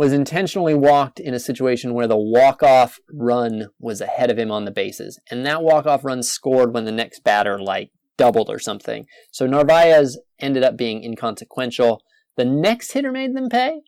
[0.00, 4.64] was intentionally walked in a situation where the walk-off run was ahead of him on
[4.64, 5.20] the bases.
[5.30, 9.04] And that walk-off run scored when the next batter like doubled or something.
[9.30, 12.00] So Narvaez ended up being inconsequential.
[12.38, 13.82] The next hitter made them pay,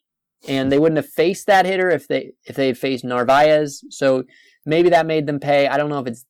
[0.46, 3.82] and they wouldn't have faced that hitter if they if they had faced Narvaez.
[3.88, 4.24] So
[4.66, 5.66] maybe that made them pay.
[5.66, 6.26] I don't know if it's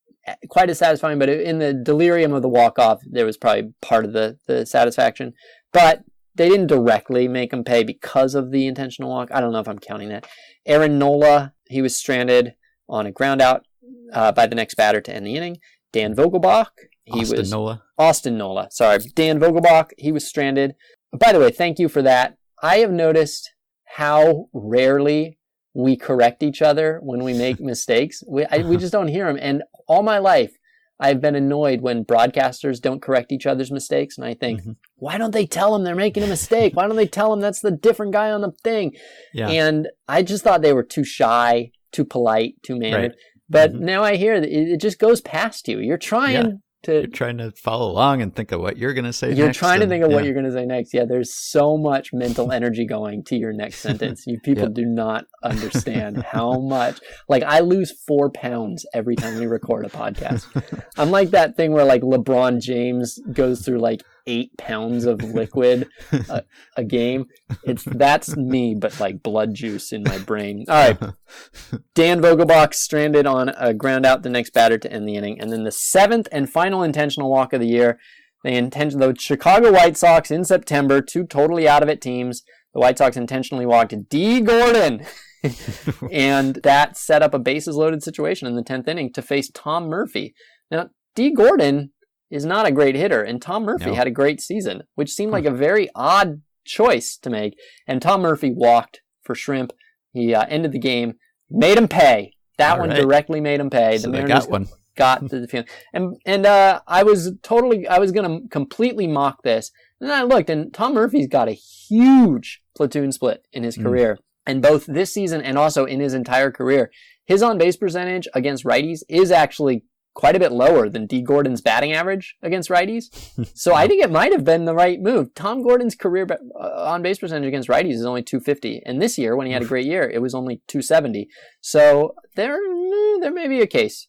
[0.49, 4.05] quite as satisfying, but in the delirium of the walk off, there was probably part
[4.05, 5.33] of the the satisfaction.
[5.72, 6.05] But
[6.35, 9.30] they didn't directly make him pay because of the intentional walk.
[9.33, 10.26] I don't know if I'm counting that.
[10.66, 12.55] Aaron Nola, he was stranded
[12.89, 13.64] on a ground out
[14.12, 15.59] uh, by the next batter to end the inning.
[15.93, 16.70] Dan Vogelbach,
[17.05, 17.83] he Austin was Nola.
[17.99, 18.68] Austin Nola.
[18.70, 19.91] Sorry, Dan Vogelbach.
[19.99, 20.74] He was stranded.
[21.12, 22.37] By the way, thank you for that.
[22.62, 23.53] I have noticed
[23.85, 25.39] how rarely
[25.74, 28.22] we correct each other when we make mistakes.
[28.26, 29.39] We I, we just don't hear them.
[29.41, 30.57] And all my life,
[31.03, 34.17] I've been annoyed when broadcasters don't correct each other's mistakes.
[34.17, 34.77] And I think, Mhm.
[34.97, 36.77] why don't they tell them they're making a mistake?
[36.77, 38.95] Why don't they tell them that's the different guy on the thing?
[39.35, 39.49] Yeah.
[39.49, 43.01] And I just thought they were too shy, too polite, too mannered.
[43.11, 43.19] Right.
[43.51, 43.81] But Mhm.
[43.81, 45.81] now I hear that it, it just goes past you.
[45.81, 49.12] You're trying to You're trying to follow along and think of what you're going to
[49.12, 49.33] say.
[49.35, 50.93] you're trying to and- think of what you're going to say next.
[50.95, 54.24] Yeah, there's so much mental energy going to your next sentence.
[54.26, 54.74] You people Yeah.
[54.74, 57.01] do not understand how much.
[57.28, 60.47] Like I lose four pounds every time we record a podcast.
[60.97, 65.89] I'm like that thing where like LeBron James goes through like eight pounds of liquid
[66.12, 66.43] a,
[66.77, 67.27] a game.
[67.64, 70.64] It's that's me, but like blood juice in my brain.
[70.68, 70.99] All right,
[71.95, 75.41] Dan Vogelbach stranded on a ground out the next batter to end the inning.
[75.41, 77.99] And then the seventh and final intentional walk of the year,
[78.45, 82.43] they intention the Chicago White Sox in September, two totally out of it teams.
[82.75, 85.05] The White Sox intentionally walked Dee Gordon.
[86.11, 89.89] and that set up a bases loaded situation in the 10th inning to face Tom
[89.89, 90.35] Murphy.
[90.70, 91.91] Now, Dee Gordon
[92.33, 93.95] is not a great hitter, and Tom Murphy No.
[93.95, 97.57] had a great season, which seemed like a very odd choice to make.
[97.87, 99.72] And Tom Murphy walked for Shrimp.
[100.12, 101.14] He uh, ended the game,
[101.51, 102.33] made him pay.
[102.59, 103.01] That All one right.
[103.01, 103.99] directly made him pay.
[103.99, 104.68] So the they Mariners got one.
[104.97, 105.66] got to the field.
[105.93, 109.70] And and uh, I was totally I was gonna completely mock this.
[110.01, 113.83] And then I looked and Tom Murphy's got a huge platoon split in his Mm.
[113.85, 114.18] career.
[114.47, 116.91] And both this season and also in his entire career,
[117.24, 119.85] his on base percentage against righties is actually
[120.15, 123.05] quite a bit lower than Dee Gordon's batting average against righties.
[123.55, 125.35] So I think it might have been the right move.
[125.35, 129.37] Tom Gordon's career uh, on base percentage against righties is only 250, and this year
[129.37, 131.29] when he had a great year, it was only 270.
[131.61, 134.09] So there, eh, there may be a case.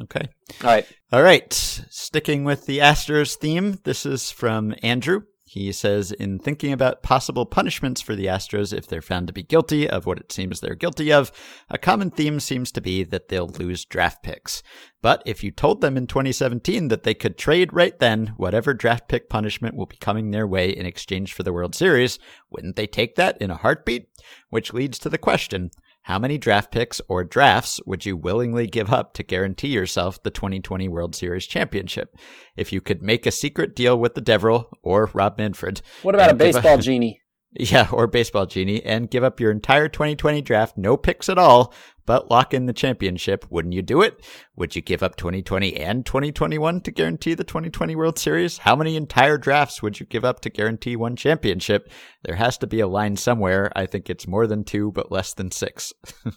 [0.00, 0.28] Okay.
[0.62, 0.86] All right.
[1.12, 1.52] All right.
[1.52, 5.22] Sticking with the Astros theme, this is from Andrew.
[5.50, 9.42] He says, in thinking about possible punishments for the Astros if they're found to be
[9.42, 11.32] guilty of what it seems they're guilty of,
[11.70, 14.62] a common theme seems to be that they'll lose draft picks.
[15.00, 19.08] But if you told them in 2017 that they could trade right then whatever draft
[19.08, 22.18] pick punishment will be coming their way in exchange for the World Series,
[22.50, 24.10] wouldn't they take that in a heartbeat?
[24.50, 25.70] Which leads to the question
[26.08, 30.30] how many draft picks or drafts would you willingly give up to guarantee yourself the
[30.30, 32.16] 2020 World Series championship?
[32.56, 35.82] If you could make a secret deal with the Devil or Rob Manfred.
[36.00, 37.20] What about a baseball genie?
[37.52, 41.72] Yeah, or Baseball Genie, and give up your entire 2020 draft, no picks at all,
[42.08, 44.24] but lock in the championship, wouldn't you do it?
[44.56, 48.56] Would you give up 2020 and 2021 to guarantee the 2020 World Series?
[48.56, 51.90] How many entire drafts would you give up to guarantee one championship?
[52.24, 53.70] There has to be a line somewhere.
[53.76, 55.92] I think it's more than two, but less than six.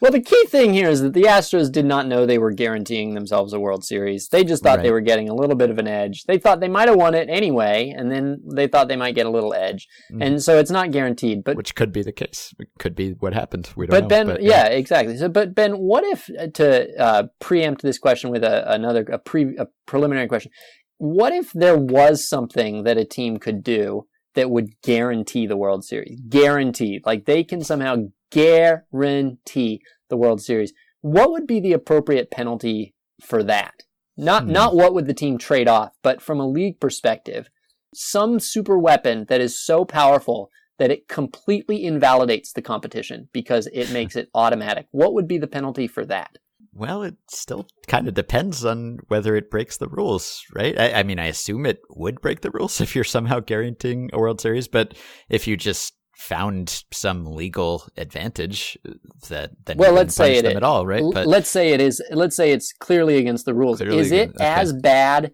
[0.00, 3.14] Well, the key thing here is that the Astros did not know they were guaranteeing
[3.14, 4.28] themselves a World Series.
[4.28, 6.24] They just thought they were getting a little bit of an edge.
[6.24, 9.26] They thought they might have won it anyway, and then they thought they might get
[9.26, 9.86] a little edge.
[10.12, 10.24] Mhm.
[10.24, 11.44] And so it's not guaranteed.
[11.44, 12.54] But Which could be the case.
[12.58, 13.70] It could be what happened.
[13.76, 14.08] We don't but know.
[14.08, 15.15] Ben, but, yeah, exactly.
[15.16, 19.18] So, but Ben, what if uh, to uh, preempt this question with a, another a
[19.18, 20.52] pre a preliminary question?
[20.98, 25.84] What if there was something that a team could do that would guarantee the World
[25.84, 26.20] Series?
[26.28, 27.96] Guaranteed, like they can somehow
[28.30, 30.72] guarantee the World Series.
[31.00, 33.84] What would be the appropriate penalty for that?
[34.16, 34.52] Not Hmm.
[34.52, 37.48] not what would the team trade off, but from a league perspective,
[37.94, 43.90] some super weapon that is so powerful that it completely invalidates the competition because it
[43.92, 44.86] makes it automatic.
[44.90, 46.36] What would be the penalty for that?
[46.72, 50.78] Well, it still kind of depends on whether it breaks the rules, right?
[50.78, 54.18] I, I mean, I assume it would break the rules if you're somehow guaranteeing a
[54.18, 54.94] World Series, but
[55.30, 58.92] if you just found some legal advantage, uh,
[59.28, 60.56] that then Well, you let's say it them is.
[60.56, 61.02] at all, right?
[61.12, 62.02] But let's say it is.
[62.10, 63.80] Let's say it's clearly against the rules.
[63.80, 64.44] Is it against- okay.
[64.46, 65.32] as bad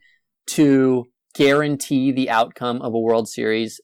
[0.48, 3.80] to guarantee the outcome of a World Series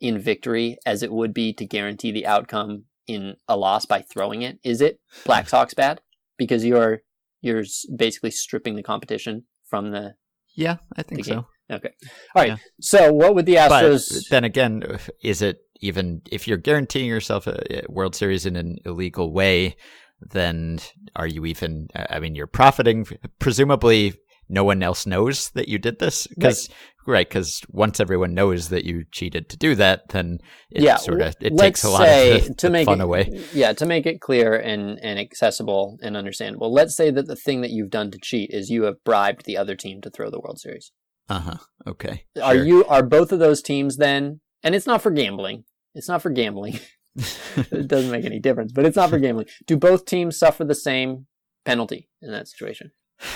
[0.00, 4.42] in victory as it would be to guarantee the outcome in a loss by throwing
[4.42, 4.58] it?
[4.64, 6.00] Is it Black Sox bad
[6.38, 7.02] because you're
[7.42, 7.64] you're
[7.96, 10.14] basically stripping the competition from the
[10.54, 11.46] yeah, I think so.
[11.70, 11.90] Okay.
[12.34, 12.48] All right.
[12.48, 12.56] Yeah.
[12.80, 14.28] So what would the But Astros?
[14.28, 14.82] then again,
[15.22, 19.76] is it even if you're guaranteeing yourself a World Series in an illegal way?
[20.20, 20.80] Then
[21.16, 21.88] are you even?
[21.94, 23.06] I mean, you're profiting
[23.38, 24.14] presumably
[24.50, 26.68] no one else knows that you did this because
[27.06, 30.38] right because once everyone knows that you cheated to do that then
[30.70, 32.08] it yeah, sort of it takes a lot of
[32.48, 35.98] the, to the make fun it, away Yeah, to make it clear and, and accessible
[36.02, 36.72] and understandable.
[36.72, 39.56] Let's say that the thing that you've done to cheat is you have bribed the
[39.56, 40.92] other team to throw the World Series.
[41.28, 42.64] uh-huh okay Are sure.
[42.64, 44.40] you are both of those teams then?
[44.62, 45.64] And it's not for gambling.
[45.94, 46.78] It's not for gambling.
[47.16, 49.46] it doesn't make any difference, but it's not for gambling.
[49.66, 51.26] Do both teams suffer the same
[51.64, 52.92] penalty in that situation?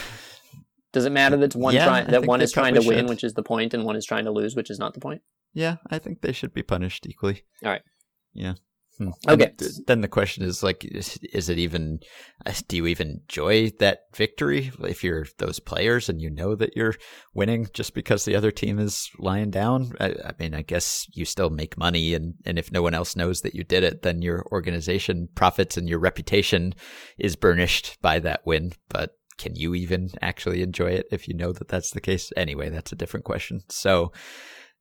[0.95, 3.09] Does it matter that one Yeah, try, that one is trying to win, should.
[3.11, 5.20] which is the point, and one is trying to lose, which is not the point?
[5.57, 7.82] yeah i think they should be punished equally All right.
[8.32, 8.55] yeah
[8.99, 9.09] Hmm.
[9.28, 9.47] Okay.
[9.47, 11.99] And then the question is like, is, is it even?
[12.68, 16.95] Do you even enjoy that victory if you're those players and you know that you're
[17.34, 19.95] winning just because the other team is lying down?
[19.99, 23.16] I, I mean, I guess you still make money, and and if no one else
[23.16, 26.72] knows that you did it, then your organization profits and your reputation
[27.18, 28.74] is burnished by that win.
[28.88, 32.32] But can you even actually enjoy it if you know that that's the case?
[32.37, 33.61] Anyway, that's a different question.
[33.68, 34.12] So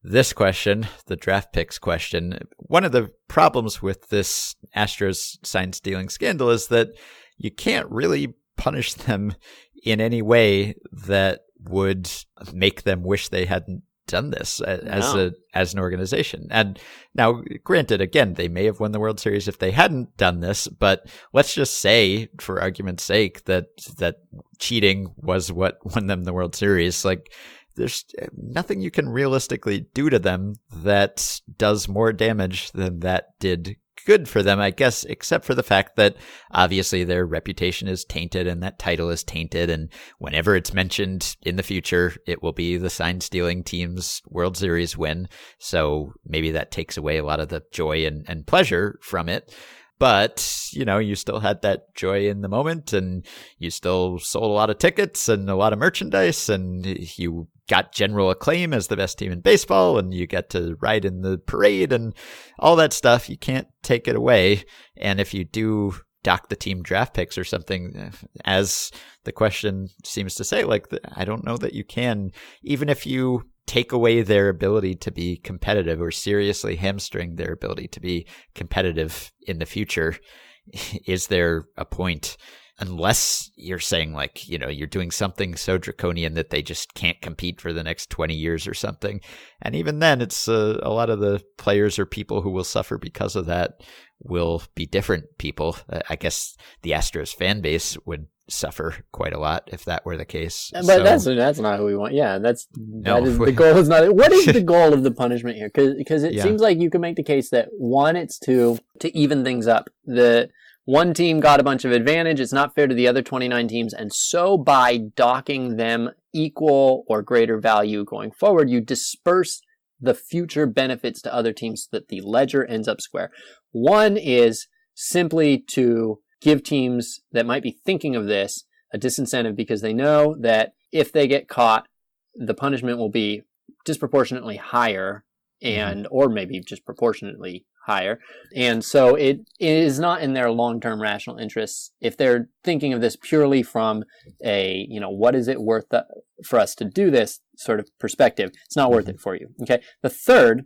[0.04, 6.10] this question, the draft picks question, one of the problems with this Astros sign stealing
[6.10, 6.90] scandal is that
[7.38, 9.36] you can't really punish them
[9.84, 12.10] in any way that would
[12.54, 15.28] make them wish they hadn't done this as No.
[15.28, 16.48] a as an organization.
[16.52, 16.80] And
[17.16, 20.68] now granted again they may have won the World Series if they hadn't done this,
[20.68, 24.18] but let's just say for argument's sake that that
[24.60, 27.34] cheating was what won them the World Series like
[27.76, 33.40] there's eh, nothing you can realistically do to them that does more damage than that
[33.40, 36.16] did good for them, I guess, except for the fact that
[36.52, 39.70] obviously their reputation is tainted and that title is tainted.
[39.70, 39.90] And
[40.20, 44.98] whenever it's mentioned in the future, it will be the sign stealing team's World Series
[44.98, 45.28] win.
[45.60, 49.54] So maybe that takes away a lot of the joy and, and pleasure from it.
[50.00, 53.26] But, you know, you still had that joy in the moment and
[53.58, 56.86] you still sold a lot of tickets and a lot of merchandise and
[57.18, 61.06] you got general acclaim as the best team in baseball and you get to ride
[61.06, 62.14] in the parade and
[62.60, 63.30] all that stuff.
[63.30, 64.64] You can't take it away.
[64.98, 68.14] And if you do dock the team draft picks or something,
[68.46, 68.92] as
[69.24, 72.32] the question seems to say, like, I don't know that you can,
[72.64, 77.88] even if you take away their ability to be competitive or seriously hamstring their ability
[77.88, 80.18] to be competitive in the future.
[81.06, 82.38] Is there a point?
[82.80, 87.22] Unless you're saying, like, you know, you're doing something so draconian that they just can't
[87.22, 89.22] compete for the next 20 years or something.
[89.62, 92.98] And even then, it's uh, a lot of the players or people who will suffer
[92.98, 93.82] because of that
[94.24, 95.78] will be different people.
[95.88, 100.18] Uh, I guess the Astros fan base would suffer quite a lot if that were
[100.18, 100.70] the case.
[100.74, 102.14] But So- that's that's not who we want.
[102.14, 103.22] Yeah, that's No.
[103.22, 104.14] that is, the goal is not.
[104.16, 105.70] What is the goal of the punishment here?
[105.74, 106.44] Because it Yeah.
[106.44, 109.90] seems like you can make the case that one, it's to to even things up.
[110.06, 110.50] The
[110.86, 112.40] one team got a bunch of advantage.
[112.40, 117.22] It's not fair to the other 29 teams, and so by docking them equal or
[117.22, 119.62] greater value going forward, you disperse
[120.00, 123.32] the future benefits to other teams so that the ledger ends up square.
[123.72, 129.82] One is simply to give teams that might be thinking of this a disincentive because
[129.82, 131.88] they know that if they get caught,
[132.36, 133.42] the punishment will be
[133.86, 135.24] disproportionately higher
[135.64, 135.80] mm-hmm.
[135.80, 138.20] and or maybe just proportionately higher.
[138.56, 143.18] And so it is not in their long-term rational interests if they're thinking of this
[143.22, 144.04] purely from
[144.44, 146.06] a, you know, what is it worth the,
[146.46, 148.52] for us to do this sort of perspective.
[148.66, 149.50] It's not worth it for you.
[149.62, 149.82] Okay?
[150.02, 150.66] The third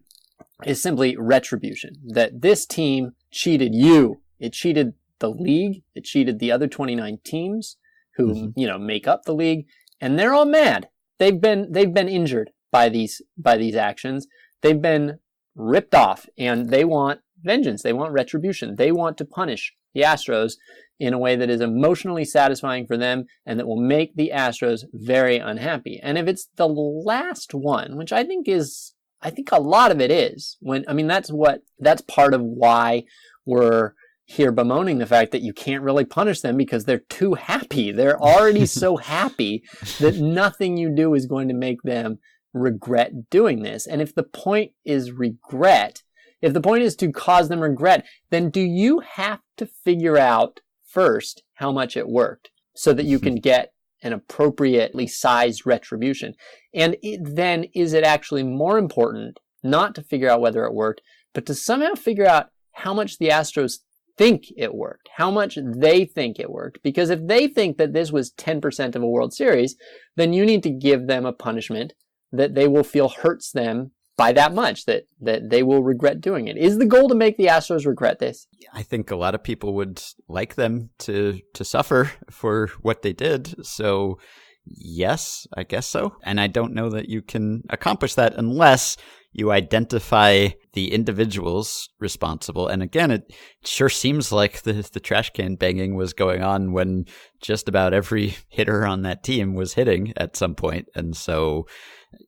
[0.65, 1.95] is simply retribution.
[2.05, 4.21] That this team cheated you.
[4.39, 5.83] It cheated the league.
[5.95, 7.77] It cheated the other 29 teams
[8.15, 8.53] who, Mhm.
[8.55, 9.65] you know, make up the league.
[9.99, 10.89] And they're all mad.
[11.17, 14.27] They've been, they've been injured by these, by these actions.
[14.61, 15.19] They've been
[15.57, 17.81] ripped off and they want vengeance.
[17.81, 18.75] They want retribution.
[18.75, 20.53] They want to punish the Astros
[20.99, 24.83] in a way that is emotionally satisfying for them and that will make the Astros
[24.93, 25.99] very unhappy.
[26.01, 29.99] And if it's the last one, which I think is, I think a lot of
[29.99, 33.03] it is when, I mean, that's what, that's part of why
[33.45, 33.93] we're
[34.25, 37.91] here bemoaning the fact that you can't really punish them because they're too happy.
[37.91, 39.63] They're already so happy
[39.99, 42.19] that nothing you do is going to make them
[42.53, 43.87] regret doing this.
[43.87, 46.03] And if the point is regret,
[46.41, 50.59] if the point is to cause them regret, then do you have to figure out
[50.85, 53.27] first how much it worked so that you mm-hmm.
[53.27, 53.73] can get
[54.03, 56.33] an appropriately sized retribution?
[56.73, 61.01] And it, then is it actually more important not to figure out whether it worked,
[61.33, 63.79] but to somehow figure out how much the Astros
[64.17, 66.81] think it worked, how much they think it worked.
[66.83, 69.75] Because if they think that this was 10% of a World Series,
[70.15, 71.93] then you need to give them a punishment
[72.31, 76.47] that they will feel hurts them by that much, that, that they will regret doing
[76.47, 76.57] it.
[76.57, 78.47] Is the goal to make the Astros regret this?
[78.73, 83.13] I think a lot of people would like them to to suffer for what they
[83.13, 83.63] did.
[83.65, 84.17] So
[84.65, 86.15] yes, I guess so.
[86.23, 88.97] And I don't know that you can accomplish that unless
[89.31, 92.67] you identify the individuals responsible.
[92.67, 93.31] And again, it
[93.63, 97.05] sure seems like the, the trash can banging was going on when
[97.39, 100.87] just about every hitter on that team was hitting at some point.
[100.95, 101.67] And so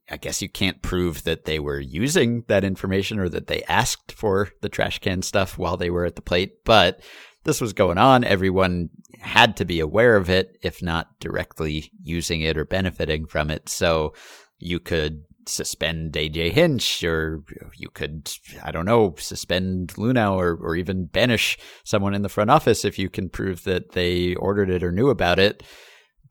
[0.10, 4.12] I guess you can't prove that they were using that information or that they asked
[4.12, 6.64] for the trash can stuff while they were at the plate.
[6.66, 7.02] But
[7.44, 8.24] this was going on.
[8.24, 13.50] Everyone had to be aware of it, if not directly using it or benefiting from
[13.50, 13.70] it.
[13.70, 14.14] So
[14.58, 17.44] you could suspend AJ Hinch, or
[17.76, 18.32] you could,
[18.64, 23.00] I don't know, suspend Luhnow, or, or even banish someone in the front office if
[23.00, 25.64] you can prove that they ordered it or knew about it.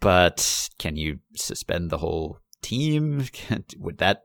[0.00, 3.24] But can you suspend the whole team?
[3.78, 4.24] Would that,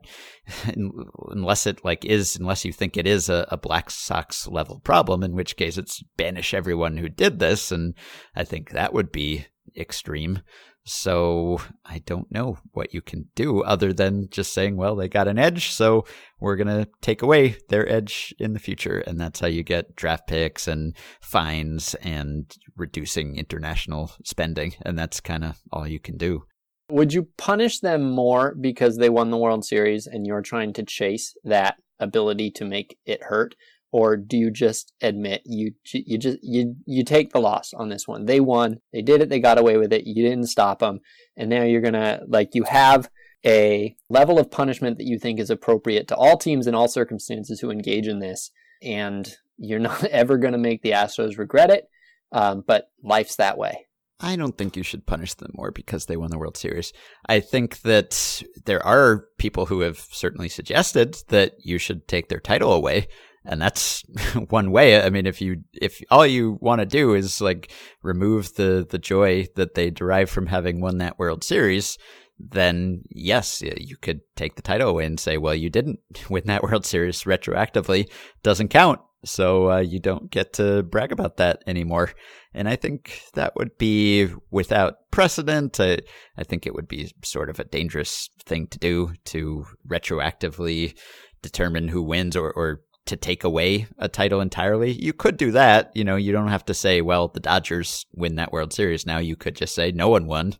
[0.66, 5.22] unless it like is, unless you think it is a, a Black Sox level problem,
[5.22, 7.94] in which case it's banish everyone who did this, and
[8.34, 10.40] I think that would be extreme.
[10.86, 15.28] So I don't know what you can do other than just saying, well, they got
[15.28, 16.04] an edge, so
[16.40, 18.98] we're going to take away their edge in the future.
[18.98, 24.74] And that's how you get draft picks and fines and reducing international spending.
[24.82, 26.44] And that's kind of all you can do.
[26.90, 30.82] Would you punish them more because they won the World Series and you're trying to
[30.82, 33.54] chase that ability to make it hurt?
[33.90, 38.08] Or do you just admit you you just you you take the loss on this
[38.08, 38.26] one?
[38.26, 40.04] They won, they did it, they got away with it.
[40.04, 40.98] You didn't stop them,
[41.36, 43.08] and now you're gonna like you have
[43.46, 47.60] a level of punishment that you think is appropriate to all teams in all circumstances
[47.60, 48.50] who engage in this,
[48.82, 51.88] and you're not ever gonna make the Astros regret it.
[52.32, 53.86] Um, but life's that way.
[54.24, 56.92] I don't think you should punish them more because they won the World Series.
[57.28, 62.40] I think that there are people who have certainly suggested that you should take their
[62.40, 63.08] title away.
[63.44, 64.02] And that's
[64.48, 65.02] one way.
[65.02, 67.70] I mean, if you, if all you want to do is like
[68.02, 71.98] remove the, the joy that they derive from having won that World Series,
[72.38, 76.00] then yes, you could take the title away and say, well, you didn't
[76.30, 78.08] win that World Series retroactively.
[78.42, 79.00] Doesn't count.
[79.24, 82.12] So uh, you don't get to brag about that anymore.
[82.52, 85.80] And I think that would be without precedent.
[85.80, 85.98] I,
[86.36, 90.96] I think it would be sort of a dangerous thing to do to retroactively
[91.42, 94.92] determine who wins or, or to take away a title entirely.
[94.92, 95.90] You could do that.
[95.94, 99.18] You know, you don't have to say, well, the Dodgers win that World Series now.
[99.18, 100.54] You could just say no one won.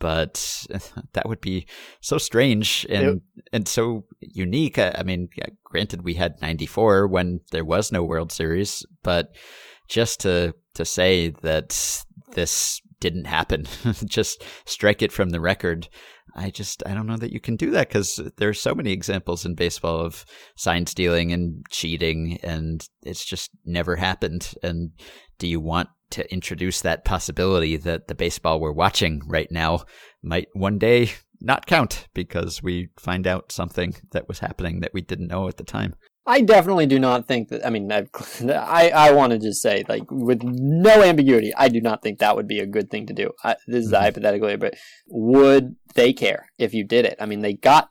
[0.00, 0.66] But
[1.12, 1.66] that would be
[2.00, 3.20] so strange and
[3.52, 4.04] and so
[4.36, 4.78] unique.
[4.78, 5.28] I, I mean,
[5.64, 9.34] granted, we had '94 when there was no World Series, but
[9.88, 13.66] just to to say that this didn't happen,
[14.04, 15.88] just strike it from the record.
[16.34, 18.92] I just I don't know that you can do that because there are so many
[18.92, 20.24] examples in baseball of
[20.54, 24.54] sign stealing and cheating, and it's just never happened.
[24.62, 24.90] And
[25.38, 29.84] do you want to introduce that possibility that the baseball we're watching right now
[30.22, 31.10] might one day
[31.40, 35.56] not count because we find out something that was happening that we didn't know at
[35.56, 35.94] the time?
[36.28, 37.64] I definitely do not think that.
[37.64, 38.06] I mean, I
[38.50, 42.34] I, I want to just say, like, with no ambiguity, I do not think that
[42.34, 43.30] would be a good thing to do.
[43.44, 44.00] I, this is Mhm.
[44.00, 44.74] hypothetically, but
[45.08, 47.16] would they care if you did it?
[47.20, 47.88] I mean, they got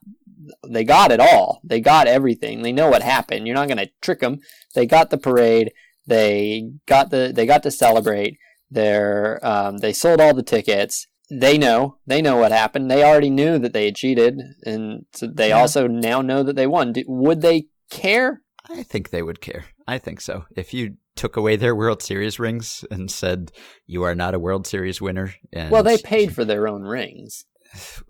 [0.70, 1.62] they got it all.
[1.64, 2.62] They got everything.
[2.62, 3.48] They know what happened.
[3.48, 4.40] You're not going to trick them.
[4.76, 5.72] They got the parade.
[6.06, 8.38] They got the they got to celebrate.
[8.70, 11.08] They're um, they sold all the tickets.
[11.30, 12.90] They know they know what happened.
[12.92, 15.60] They already knew that they had cheated, and so they Yeah.
[15.60, 16.94] also now know that they won.
[17.08, 18.42] Would they care?
[18.70, 19.66] I think they would care.
[19.88, 20.46] I think so.
[20.56, 23.52] If you took away their World Series rings and said
[23.86, 27.46] you are not a World Series winner, and Well, they paid for their own rings.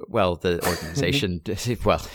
[0.08, 1.42] well, the organization,
[1.86, 2.06] well,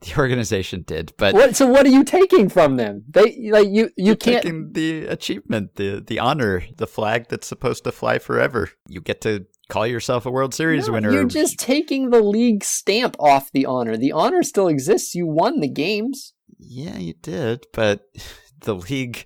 [0.00, 1.56] the organization did, but What?
[1.56, 3.04] So what are you taking from them?
[3.08, 3.90] They like you.
[3.96, 4.42] You You're can't.
[4.42, 8.70] taking the achievement, the the honor, the flag that's supposed to fly forever.
[8.88, 11.12] You get to call yourself a World Series No, winner.
[11.12, 13.96] You're just taking the league stamp off the honor.
[13.96, 15.14] The honor still exists.
[15.14, 16.34] You won the games.
[16.58, 18.02] yeah, you did, but
[18.60, 19.24] the league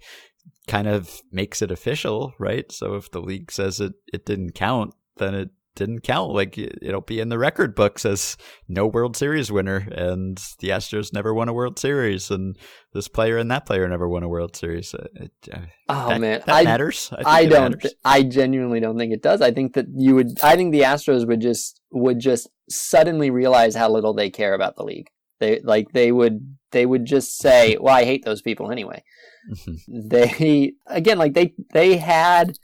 [0.66, 2.70] kind of makes it official, right?
[2.70, 6.32] So if the league says it it didn't count, then it didn't count.
[6.32, 8.36] Like it- it'll be in the record books as
[8.68, 12.56] no World Series winner, and the Astros never won a World Series, and
[12.92, 14.94] this player and that player never won a World Series.
[14.94, 15.58] Uh, it- uh,
[15.88, 17.10] Oh that, man, that I matters.
[17.12, 17.70] I, I don't.
[17.72, 17.82] matters.
[17.82, 19.40] th- I genuinely don't think it does.
[19.40, 20.40] I think that you would.
[20.42, 24.76] I think the Astros would just would just suddenly realize how little they care about
[24.76, 25.08] the league.
[25.40, 29.02] They like they would they would just say, "Well, I hate those people anyway."
[29.88, 32.58] They again like they they had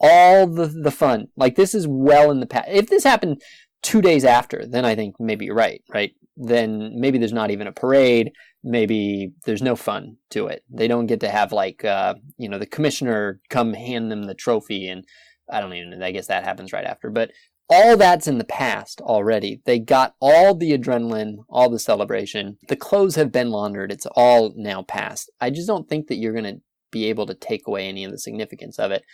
[0.00, 3.40] all the the fun like this is well in the past if this happened
[3.82, 7.66] two days after then i think maybe you're right right then maybe there's not even
[7.66, 8.30] a parade
[8.64, 12.58] maybe there's no fun to it they don't get to have like uh you know
[12.58, 15.04] the commissioner come hand them the trophy and
[15.50, 17.30] i don't even i guess that happens right after but
[17.70, 19.62] all that's in the past already.
[19.64, 22.58] They got all the adrenaline, all the celebration.
[22.68, 23.92] The clothes have been laundered.
[23.92, 25.30] It's all now past.
[25.40, 28.10] I just don't think that you're going to be able to take away any of
[28.10, 29.04] the significance of it.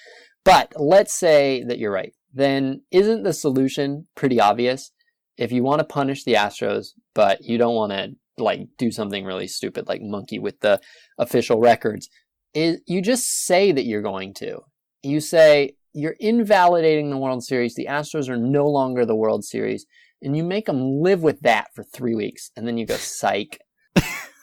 [0.47, 2.15] But let's say that you're right.
[2.33, 4.93] Then isn't the solution pretty obvious?
[5.37, 9.25] If you want to punish the Astros, but you don't want to like do something
[9.25, 10.81] really stupid like monkey with the
[11.19, 12.09] official records,
[12.55, 14.61] is you just say that you're going to.
[15.03, 17.75] You say you're invalidating the World Series.
[17.75, 19.85] The Astros are no longer the World Series,
[20.23, 23.59] and you make them live with that for three weeks, and then you go psych,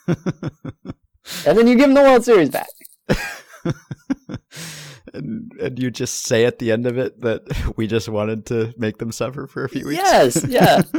[0.06, 0.18] and
[1.44, 2.68] then you give them the World Series back.
[5.14, 8.74] and, and you just say at the end of it that we just wanted to
[8.76, 10.02] make them suffer for a few weeks.
[10.02, 10.82] Yes, yeah.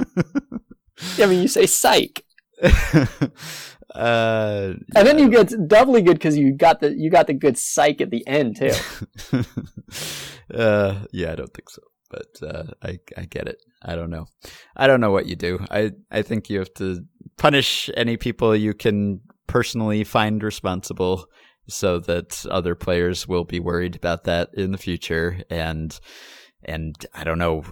[1.20, 2.24] I mean, you say psych,
[2.63, 3.07] uh,
[3.93, 7.99] and then you get doubly good because you got the you got the good psych
[7.99, 9.43] at the end too.
[10.53, 13.57] uh, yeah, I don't think so, but uh, I I get it.
[13.84, 14.28] I don't know.
[14.78, 15.59] I don't know what you do.
[15.70, 17.03] I I think you have to
[17.38, 21.26] punish any people you can personally find responsible,
[21.68, 25.99] so that other players will be worried about that in the future and.
[26.66, 27.63] And I don't know,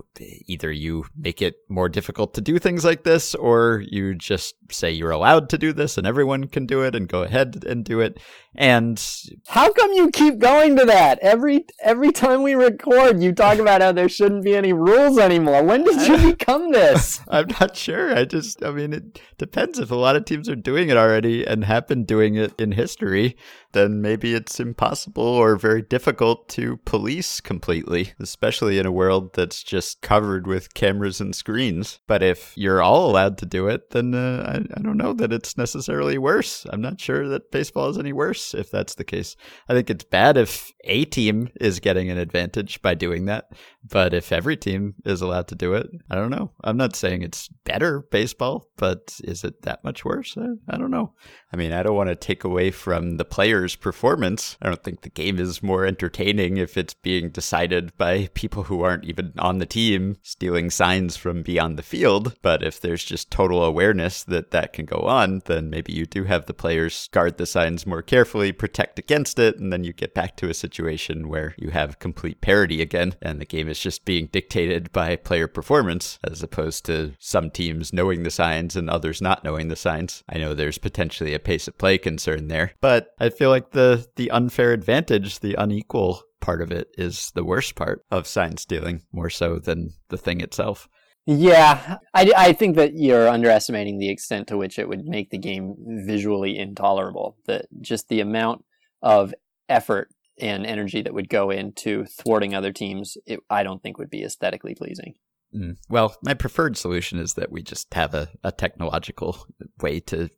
[0.46, 4.92] either you make it more difficult to do things like this, or you just say
[4.92, 8.00] you're allowed to do this and everyone can do it and go ahead and do
[8.00, 8.20] it.
[8.56, 9.04] And
[9.48, 13.22] How come you keep going to that every every time we record?
[13.22, 15.64] You talk about how there shouldn't be any rules anymore.
[15.64, 17.20] When did you become this?
[17.28, 18.16] I'm not sure.
[18.16, 19.80] I just, I mean, it depends.
[19.80, 22.74] If a lot of teams are doing it already and have been doing it in
[22.74, 23.36] history,
[23.72, 29.64] then maybe it's impossible or very difficult to police completely, especially in a world that's
[29.64, 32.00] just covered with cameras and screens.
[32.06, 35.32] But if you're all allowed to do it, then uh, I, I don't know that
[35.32, 36.66] it's necessarily worse.
[36.70, 39.38] I'm not sure that baseball is any worse if that's the case.
[39.70, 43.46] I think it's bad if a team is getting an advantage by doing that.
[43.90, 46.52] But if every team is allowed to do it, I don't know.
[46.64, 50.38] I'm not saying it's better baseball, but is it that much worse?
[50.38, 51.14] I, I don't know.
[51.52, 54.58] I mean, I don't want to take away from the player's performance.
[54.62, 58.82] I don't think the game is more entertaining if it's being decided by people who
[58.82, 62.36] aren't even on the team stealing signs from beyond the field.
[62.42, 66.24] But if there's just total awareness that that can go on, then maybe you do
[66.24, 70.14] have the players guard the signs more carefully, protect against it, and then you get
[70.14, 74.06] back to a situation where you have complete parity again, and the game is just
[74.06, 79.22] being dictated by player performance as opposed to some teams knowing the signs and others
[79.22, 80.24] not knowing the signs.
[80.30, 84.06] I know there's potentially a pace of play concern there, but I feel like the
[84.16, 89.02] the unfair advantage, the unequal part of it is the worst part of sign stealing
[89.12, 90.88] more so than the thing itself.
[91.26, 95.38] Yeah, I, I think that you're underestimating the extent to which it would make the
[95.38, 97.38] game visually intolerable.
[97.46, 98.66] That just the amount
[99.02, 99.34] of
[99.70, 100.10] effort
[100.40, 104.24] and energy that would go into thwarting other teams, it, I don't think would be
[104.24, 105.16] aesthetically pleasing.
[105.56, 105.78] Mm.
[105.90, 109.46] Well, my preferred solution is that we just have a, a technological
[109.82, 110.30] way to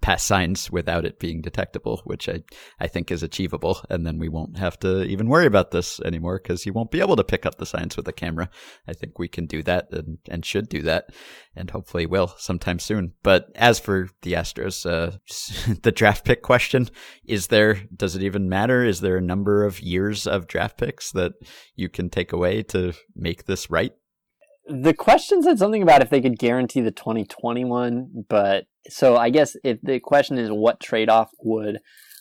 [0.00, 2.42] pass signs without it being detectable, which I,
[2.78, 3.80] I think is achievable.
[3.88, 7.00] And then we won't have to even worry about this anymore because you won't be
[7.00, 8.50] able to pick up the signs with a camera.
[8.86, 11.10] I think we can do that and, and should do that
[11.56, 13.14] and hopefully will sometime soon.
[13.22, 15.18] But as for the Astros, uh,
[15.82, 16.88] the draft pick question,
[17.24, 18.84] is there, does it even matter?
[18.84, 21.32] Is there a number of years of draft picks that
[21.74, 23.92] you can take away to make this right?
[24.68, 29.56] The question said something about if they could guarantee the 2021, but so I guess
[29.64, 31.78] if the question is what trade off would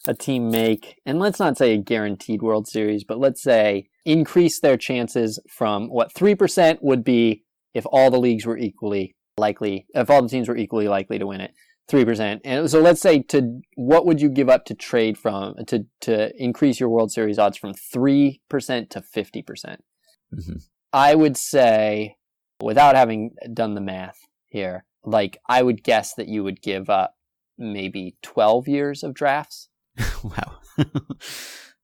[0.08, 4.60] a team make, and let's not say a guaranteed World Series, but let's say increase
[4.60, 7.44] their chances from what 3% would be
[7.74, 11.28] if all the leagues were equally likely, if all the teams were equally likely to
[11.28, 11.52] win it.
[11.90, 12.42] 3%.
[12.44, 16.32] And so let's say to what would you give up to trade from to to
[16.42, 18.40] increase your World Series odds from 3%
[18.90, 19.46] to 50%?
[19.46, 19.84] percent
[20.34, 20.64] Mhm.
[20.92, 22.17] I would say
[22.62, 27.16] without having done the math here, like I would guess that you would give up
[27.58, 29.70] maybe 12 years of drafts.
[30.24, 30.60] wow.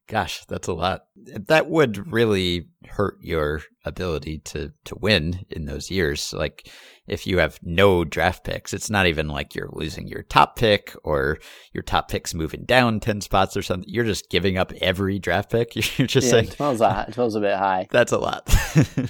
[0.08, 1.06] Gosh, that's a lot.
[1.16, 6.34] That would really hurt your ability to to win in those years.
[6.34, 6.70] Like
[7.08, 10.94] if you have no draft picks, it's not even like you're losing your top pick
[11.04, 11.38] or
[11.72, 13.90] your top pick's moving down 10 spots or something.
[13.90, 15.74] You're just giving up every draft pick.
[15.98, 17.88] You're just yeah, saying 12's a, 12's a bit high.
[17.92, 18.54] that's a lot.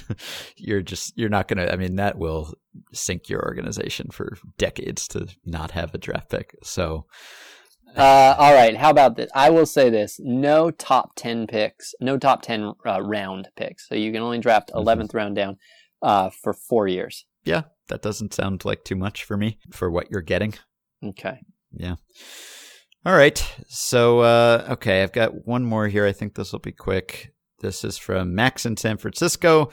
[0.56, 2.54] you're just you're not going to I mean that will
[2.92, 6.56] sink your organization for decades to not have a draft pick.
[6.62, 7.06] So
[7.96, 9.30] Uh, all right, how about this?
[9.34, 13.88] I will say this: no top ten picks, no top ten uh, round picks.
[13.88, 14.82] So you can only draft Mhm.
[14.84, 15.58] 11th round down
[16.02, 17.24] uh, for four years.
[17.44, 20.54] yeah, that doesn't sound like too much for me for what you're getting.
[21.04, 21.40] Okay.
[21.72, 21.96] Yeah.
[23.06, 23.38] All right.
[23.68, 26.06] So, uh, okay, I've got one more here.
[26.06, 27.32] I think this will be quick.
[27.60, 29.70] This is from Max in San Francisco.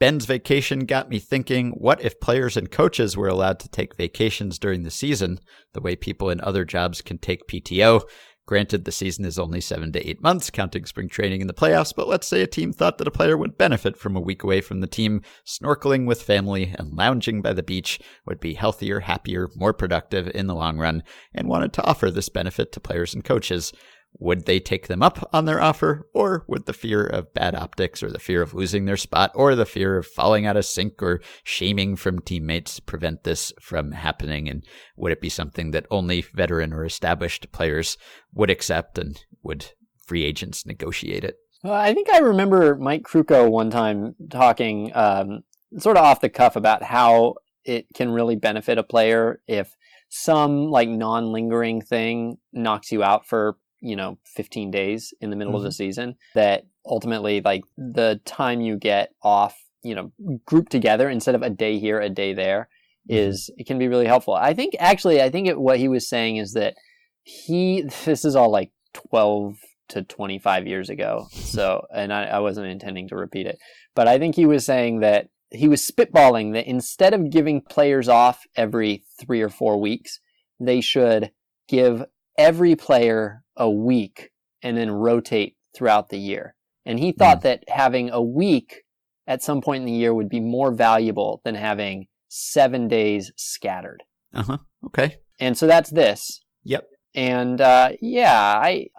[0.00, 4.58] Ben's vacation got me thinking what if players and coaches were allowed to take vacations
[4.58, 5.38] during the season,
[5.72, 8.02] the way people in other jobs can take PTO?
[8.46, 11.94] Granted, the season is only seven to eight months, counting spring training in the playoffs,
[11.96, 14.60] but let's say a team thought that a player would benefit from a week away
[14.60, 19.48] from the team, snorkeling with family and lounging by the beach would be healthier, happier,
[19.56, 23.24] more productive in the long run, and wanted to offer this benefit to players and
[23.24, 23.72] coaches.
[24.18, 28.02] Would they take them up on their offer, or would the fear of bad optics,
[28.02, 31.02] or the fear of losing their spot, or the fear of falling out of sync,
[31.02, 34.48] or shaming from teammates prevent this from happening?
[34.48, 34.64] And
[34.96, 37.98] would it be something that only veteran or established players
[38.32, 39.72] would accept, and would
[40.06, 41.36] free agents negotiate it?
[41.64, 45.44] I think I remember Mike Krukow one time talking um,
[45.78, 47.34] sort of off the cuff about how
[47.64, 49.74] it can really benefit a player if
[50.10, 55.54] some like non-lingering thing knocks you out for you know 15 days in the middle
[55.54, 55.74] of the mm-hmm.
[55.74, 60.10] season that ultimately like the time you get off you know
[60.46, 62.68] grouped together instead of a day here a day there
[63.08, 63.18] mm-hmm.
[63.18, 64.34] is it can be really helpful.
[64.34, 66.74] I think actually i think it, what he was saying is that
[67.22, 69.56] he this is all like 12
[69.90, 73.58] to 25 years ago so and I, I wasn't intending to repeat it
[73.94, 78.08] but i think he was saying that he was spitballing that instead of giving players
[78.08, 80.20] off every three or four weeks
[80.58, 81.32] they should
[81.68, 82.04] give
[82.38, 84.30] every player a week
[84.62, 86.54] and then rotate throughout the year.
[86.86, 88.82] And he thought that having a week
[89.26, 94.02] at some point in the year would be more valuable than having seven days scattered.
[94.34, 94.58] Uh huh.
[94.86, 95.18] Okay.
[95.40, 96.42] And so that's this.
[96.64, 96.86] Yep.
[97.14, 98.90] And uh, yeah, I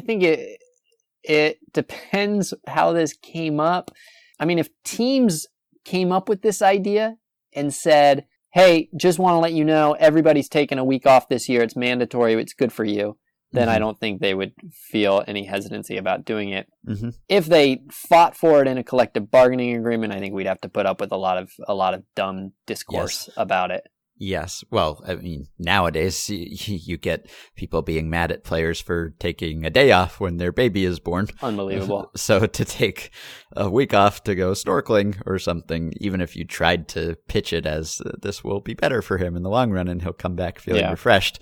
[0.00, 0.58] think it
[1.22, 3.90] it depends how this came up.
[4.40, 5.46] I mean, if teams
[5.84, 7.16] came up with this idea
[7.54, 11.48] and said, "Hey, just want to let you know, everybody's taking a week off this
[11.48, 11.62] year.
[11.62, 12.34] It's mandatory.
[12.34, 13.18] It's good for you."
[13.54, 13.80] Then I Mhm.
[13.80, 16.68] don't think they would feel any hesitancy about doing it.
[16.88, 17.10] Mm-hmm.
[17.28, 20.70] If they fought for it in a collective bargaining agreement, I think we'd have to
[20.70, 23.86] put up with a lot of a lot of dumb discourse about it.
[24.24, 24.62] Yes.
[24.70, 29.90] Well, I mean, nowadays you get people being mad at players for taking a day
[29.90, 31.26] off when their baby is born.
[31.42, 32.10] Unbelievable.
[32.16, 33.10] So to take
[33.56, 37.66] a week off to go snorkeling or something, even if you tried to pitch it
[37.66, 40.36] as uh, this will be better for him in the long run and he'll come
[40.36, 40.90] back feeling Yeah.
[40.92, 41.40] refreshed,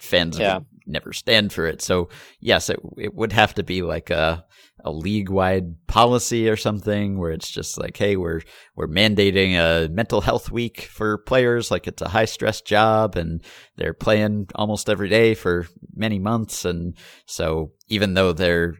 [0.00, 0.60] fans Yeah.
[0.86, 1.82] never stand for it.
[1.82, 4.44] So yes, it it would have to be like a
[4.84, 8.42] a league wide policy or something where it's just like, hey, we're
[8.76, 13.42] we're mandating a mental health week for players, like it's a high stress job and
[13.76, 18.76] they're playing almost every day for many months and so even though they're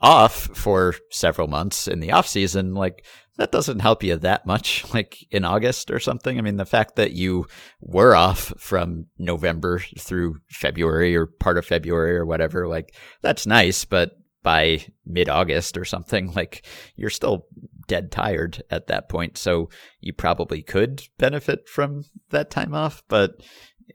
[0.00, 3.04] off for several months in the off season, like
[3.36, 6.38] that doesn't help you that much, like in August or something.
[6.38, 7.46] I mean, the fact that you
[7.80, 13.84] were off from November through February or part of February or whatever, like that's nice,
[13.84, 14.12] but
[14.44, 16.64] by mid August or something, like
[16.94, 17.48] you're still
[17.88, 19.36] dead tired at that point.
[19.36, 19.68] So
[20.00, 23.42] you probably could benefit from that time off, but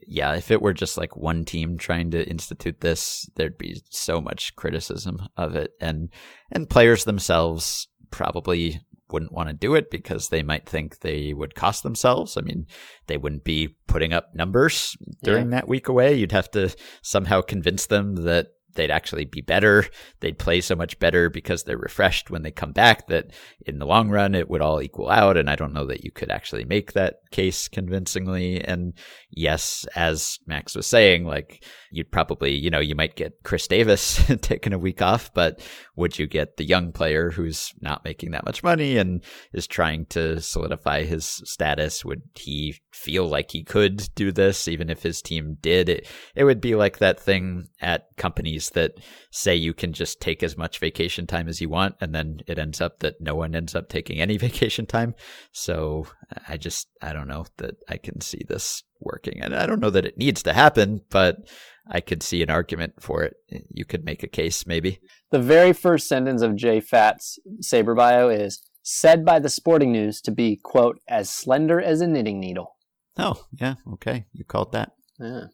[0.06, 4.20] yeah, if it were just like one team trying to institute this, there'd be so
[4.20, 6.10] much criticism of it, and
[6.52, 8.80] and players themselves probably
[9.12, 12.36] wouldn't want to do it because they might think they would cost themselves.
[12.36, 12.66] I mean,
[13.08, 16.14] they wouldn't be putting up numbers during that week away.
[16.14, 19.86] You'd have to somehow convince them that they'd actually be better.
[20.20, 23.32] They'd play so much better because they're refreshed when they come back that
[23.66, 25.36] in the long run it would all equal out.
[25.36, 28.62] And I don't know that you could actually make that case convincingly.
[28.62, 28.94] And
[29.30, 34.22] yes, as Max was saying, like you'd probably, you know, you might get Chris Davis
[34.40, 35.60] taking a week off, but
[35.96, 40.06] would you get the young player who's not making that much money and is trying
[40.06, 42.04] to solidify his status?
[42.04, 45.88] Would he feel like he could do this even if his team did?
[45.88, 48.92] It, it would be like that thing at companies that
[49.30, 52.58] say you can just take as much vacation time as you want, and then it
[52.58, 55.14] ends up that no one ends up taking any vacation time.
[55.52, 56.06] So
[56.46, 59.40] I just, I don't know that I can see this working.
[59.40, 61.36] And I don't know that it needs to happen, but
[61.90, 63.34] I could see an argument for it.
[63.70, 65.00] You could make a case, maybe.
[65.30, 70.20] The very first sentence of Jay Faatz's SABR bio is said by the Sporting News
[70.22, 72.76] to be, quote, as slender as a knitting needle.
[73.16, 73.74] Oh, yeah.
[73.94, 74.26] Okay.
[74.32, 74.92] You called that.
[75.18, 75.46] Yeah.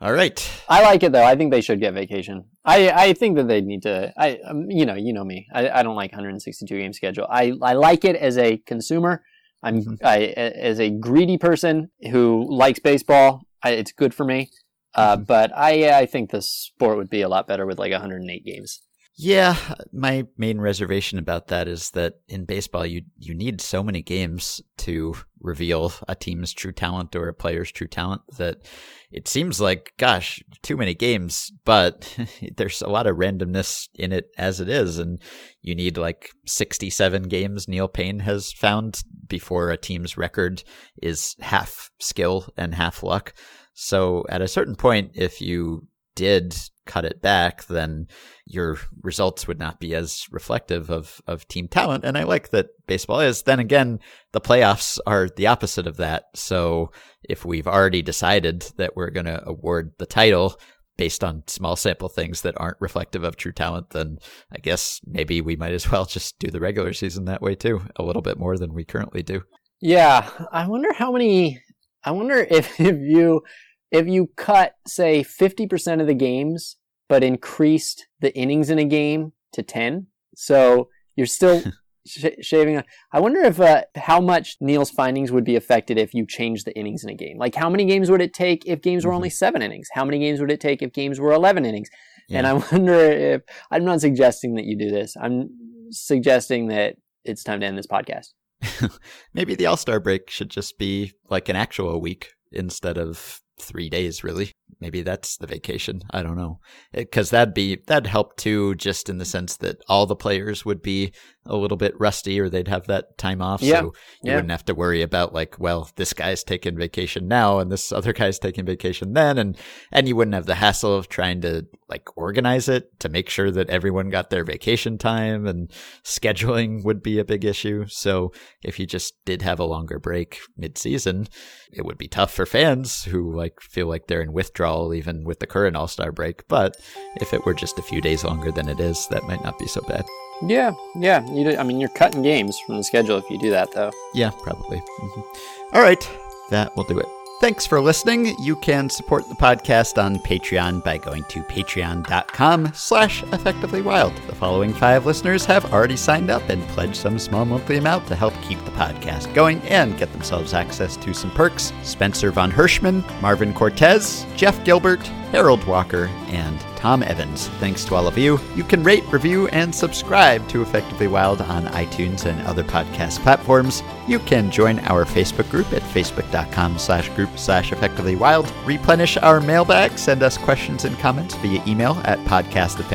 [0.00, 0.50] All right.
[0.68, 1.22] I like it though.
[1.24, 2.44] I think they should get vacation.
[2.64, 4.12] I, I think that they need to.
[4.16, 5.46] I um, you know you know me.
[5.52, 7.26] I, I don't like 162 game schedule.
[7.28, 9.22] I, I like it as a consumer.
[9.62, 9.98] I'm Mhm.
[10.02, 13.42] I as a greedy person who likes baseball.
[13.62, 14.48] I, it's good for me.
[14.94, 15.26] Uh, Mhm.
[15.26, 18.80] but I I think the sport would be a lot better with like 108 games.
[19.22, 19.54] Yeah,
[19.92, 24.62] my main reservation about that is that in baseball you you need so many games
[24.78, 28.66] to reveal a team's true talent or a player's true talent that
[29.12, 32.16] it seems like gosh, too many games, but
[32.56, 35.20] there's a lot of randomness in it as it is and
[35.60, 40.64] you need like 67 games Neil Paine has found before a team's record
[41.02, 43.34] is half skill and half luck.
[43.74, 46.54] So at a certain point if you did
[46.86, 48.08] cut it back, then
[48.46, 52.04] your results would not be as reflective of, of team talent.
[52.04, 53.42] And I like that baseball is.
[53.42, 54.00] Then again,
[54.32, 56.24] the playoffs are the opposite of that.
[56.34, 56.90] So
[57.28, 60.58] if we've already decided that we're going to award the title
[60.96, 64.18] based on small sample things that aren't reflective of true talent, then
[64.52, 67.82] I guess maybe we might as well just do the regular season that way too,
[67.96, 69.42] a little bit more than we currently do.
[69.80, 71.62] Yeah, I wonder how many.
[72.04, 73.42] I wonder if if you
[73.90, 76.76] if you cut say fifty percent of the games,
[77.08, 81.62] but increased the innings in a game to ten, so you're still
[82.06, 82.82] sh- shaving.
[83.12, 86.76] I wonder if uh, how much Neil's findings would be affected if you changed the
[86.76, 87.38] innings in a game.
[87.38, 89.88] Like how many games would it take if games were only seven innings?
[89.92, 91.88] How many games would it take if games were eleven innings?
[92.30, 95.16] And I wonder if I'm not suggesting that you do this.
[95.20, 95.50] I'm
[95.90, 98.28] suggesting that it's time to end this podcast.
[99.34, 103.88] maybe the All Star break should just be like an actual week instead of three
[103.88, 104.52] days, really.
[104.80, 106.00] Maybe that's the vacation.
[106.10, 106.60] I don't know.
[106.92, 110.82] Because that'd be, that'd help too, just in the sense that all the players would
[110.82, 111.12] be
[111.50, 113.60] a little bit rusty or they'd have that time off.
[113.60, 113.80] Yeah.
[113.80, 113.92] So you
[114.30, 114.34] Yeah.
[114.36, 118.12] wouldn't have to worry about like, well, this guy's taking vacation now and this other
[118.12, 119.36] guy's taking vacation then.
[119.36, 119.56] And,
[119.92, 123.50] and you wouldn't have the hassle of trying to like organize it to make sure
[123.50, 125.70] that everyone got their vacation time and
[126.04, 127.84] scheduling would be a big issue.
[127.88, 128.32] So
[128.62, 131.26] if you just did have a longer break mid season,
[131.72, 135.40] it would be tough for fans who like feel like they're in withdrawal even with
[135.40, 136.46] the current All Star break.
[136.48, 136.76] But
[137.16, 139.66] if it were just a few days longer than it is, that might not be
[139.66, 140.04] so bad.
[140.42, 141.24] Yeah, yeah.
[141.30, 143.90] You do, I mean, you're cutting games from the schedule if you do that, though.
[144.14, 144.78] Yeah, probably.
[145.00, 145.24] Mhm.
[145.72, 146.08] All right,
[146.50, 147.06] that will do it.
[147.40, 148.34] Thanks for listening.
[148.38, 154.12] You can support the podcast on Patreon by going to patreon.com slash effectively wild.
[154.26, 158.14] The following five listeners have already signed up and pledged some small monthly amount to
[158.14, 161.72] help keep the podcast going and get themselves access to some perks.
[161.82, 165.00] Spencer von Hirschman, Marvin Cortez, Jeff Gilbert,
[165.32, 167.48] Harold Walker, and Tom Evans.
[167.60, 168.40] Thanks to all of you.
[168.56, 173.82] You can rate, review, and subscribe to Effectively Wild on iTunes and other podcast platforms.
[174.08, 178.50] You can join our Facebook group at facebook.com slash group slash effectively wild.
[178.64, 179.98] Replenish our mailbag.
[179.98, 182.86] Send us questions and comments via email at podcast at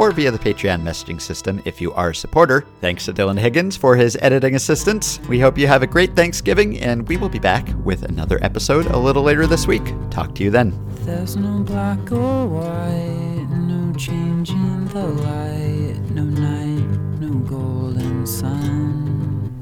[0.00, 2.64] or via the Patreon messaging system if you are a supporter.
[2.80, 5.20] Thanks to Dylan Higgins for his editing assistance.
[5.28, 8.86] We hope you have a great Thanksgiving, and we will be back with another episode
[8.86, 9.84] a little later this week.
[10.08, 10.72] Talk to you then.
[11.04, 19.52] There's no black or white, no change in the light, no night, no golden sun.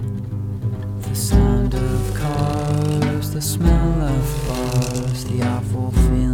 [1.00, 6.27] The sound of cars, the smell of bars, the awful feeling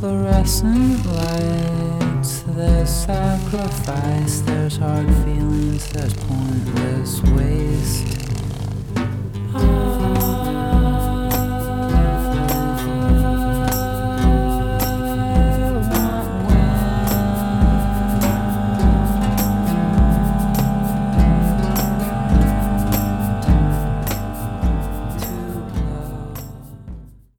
[0.00, 2.44] fluorescent lights.
[2.48, 8.30] There's sacrifice, there's hard feelings, there's pointless waste.
[9.54, 9.95] Oh.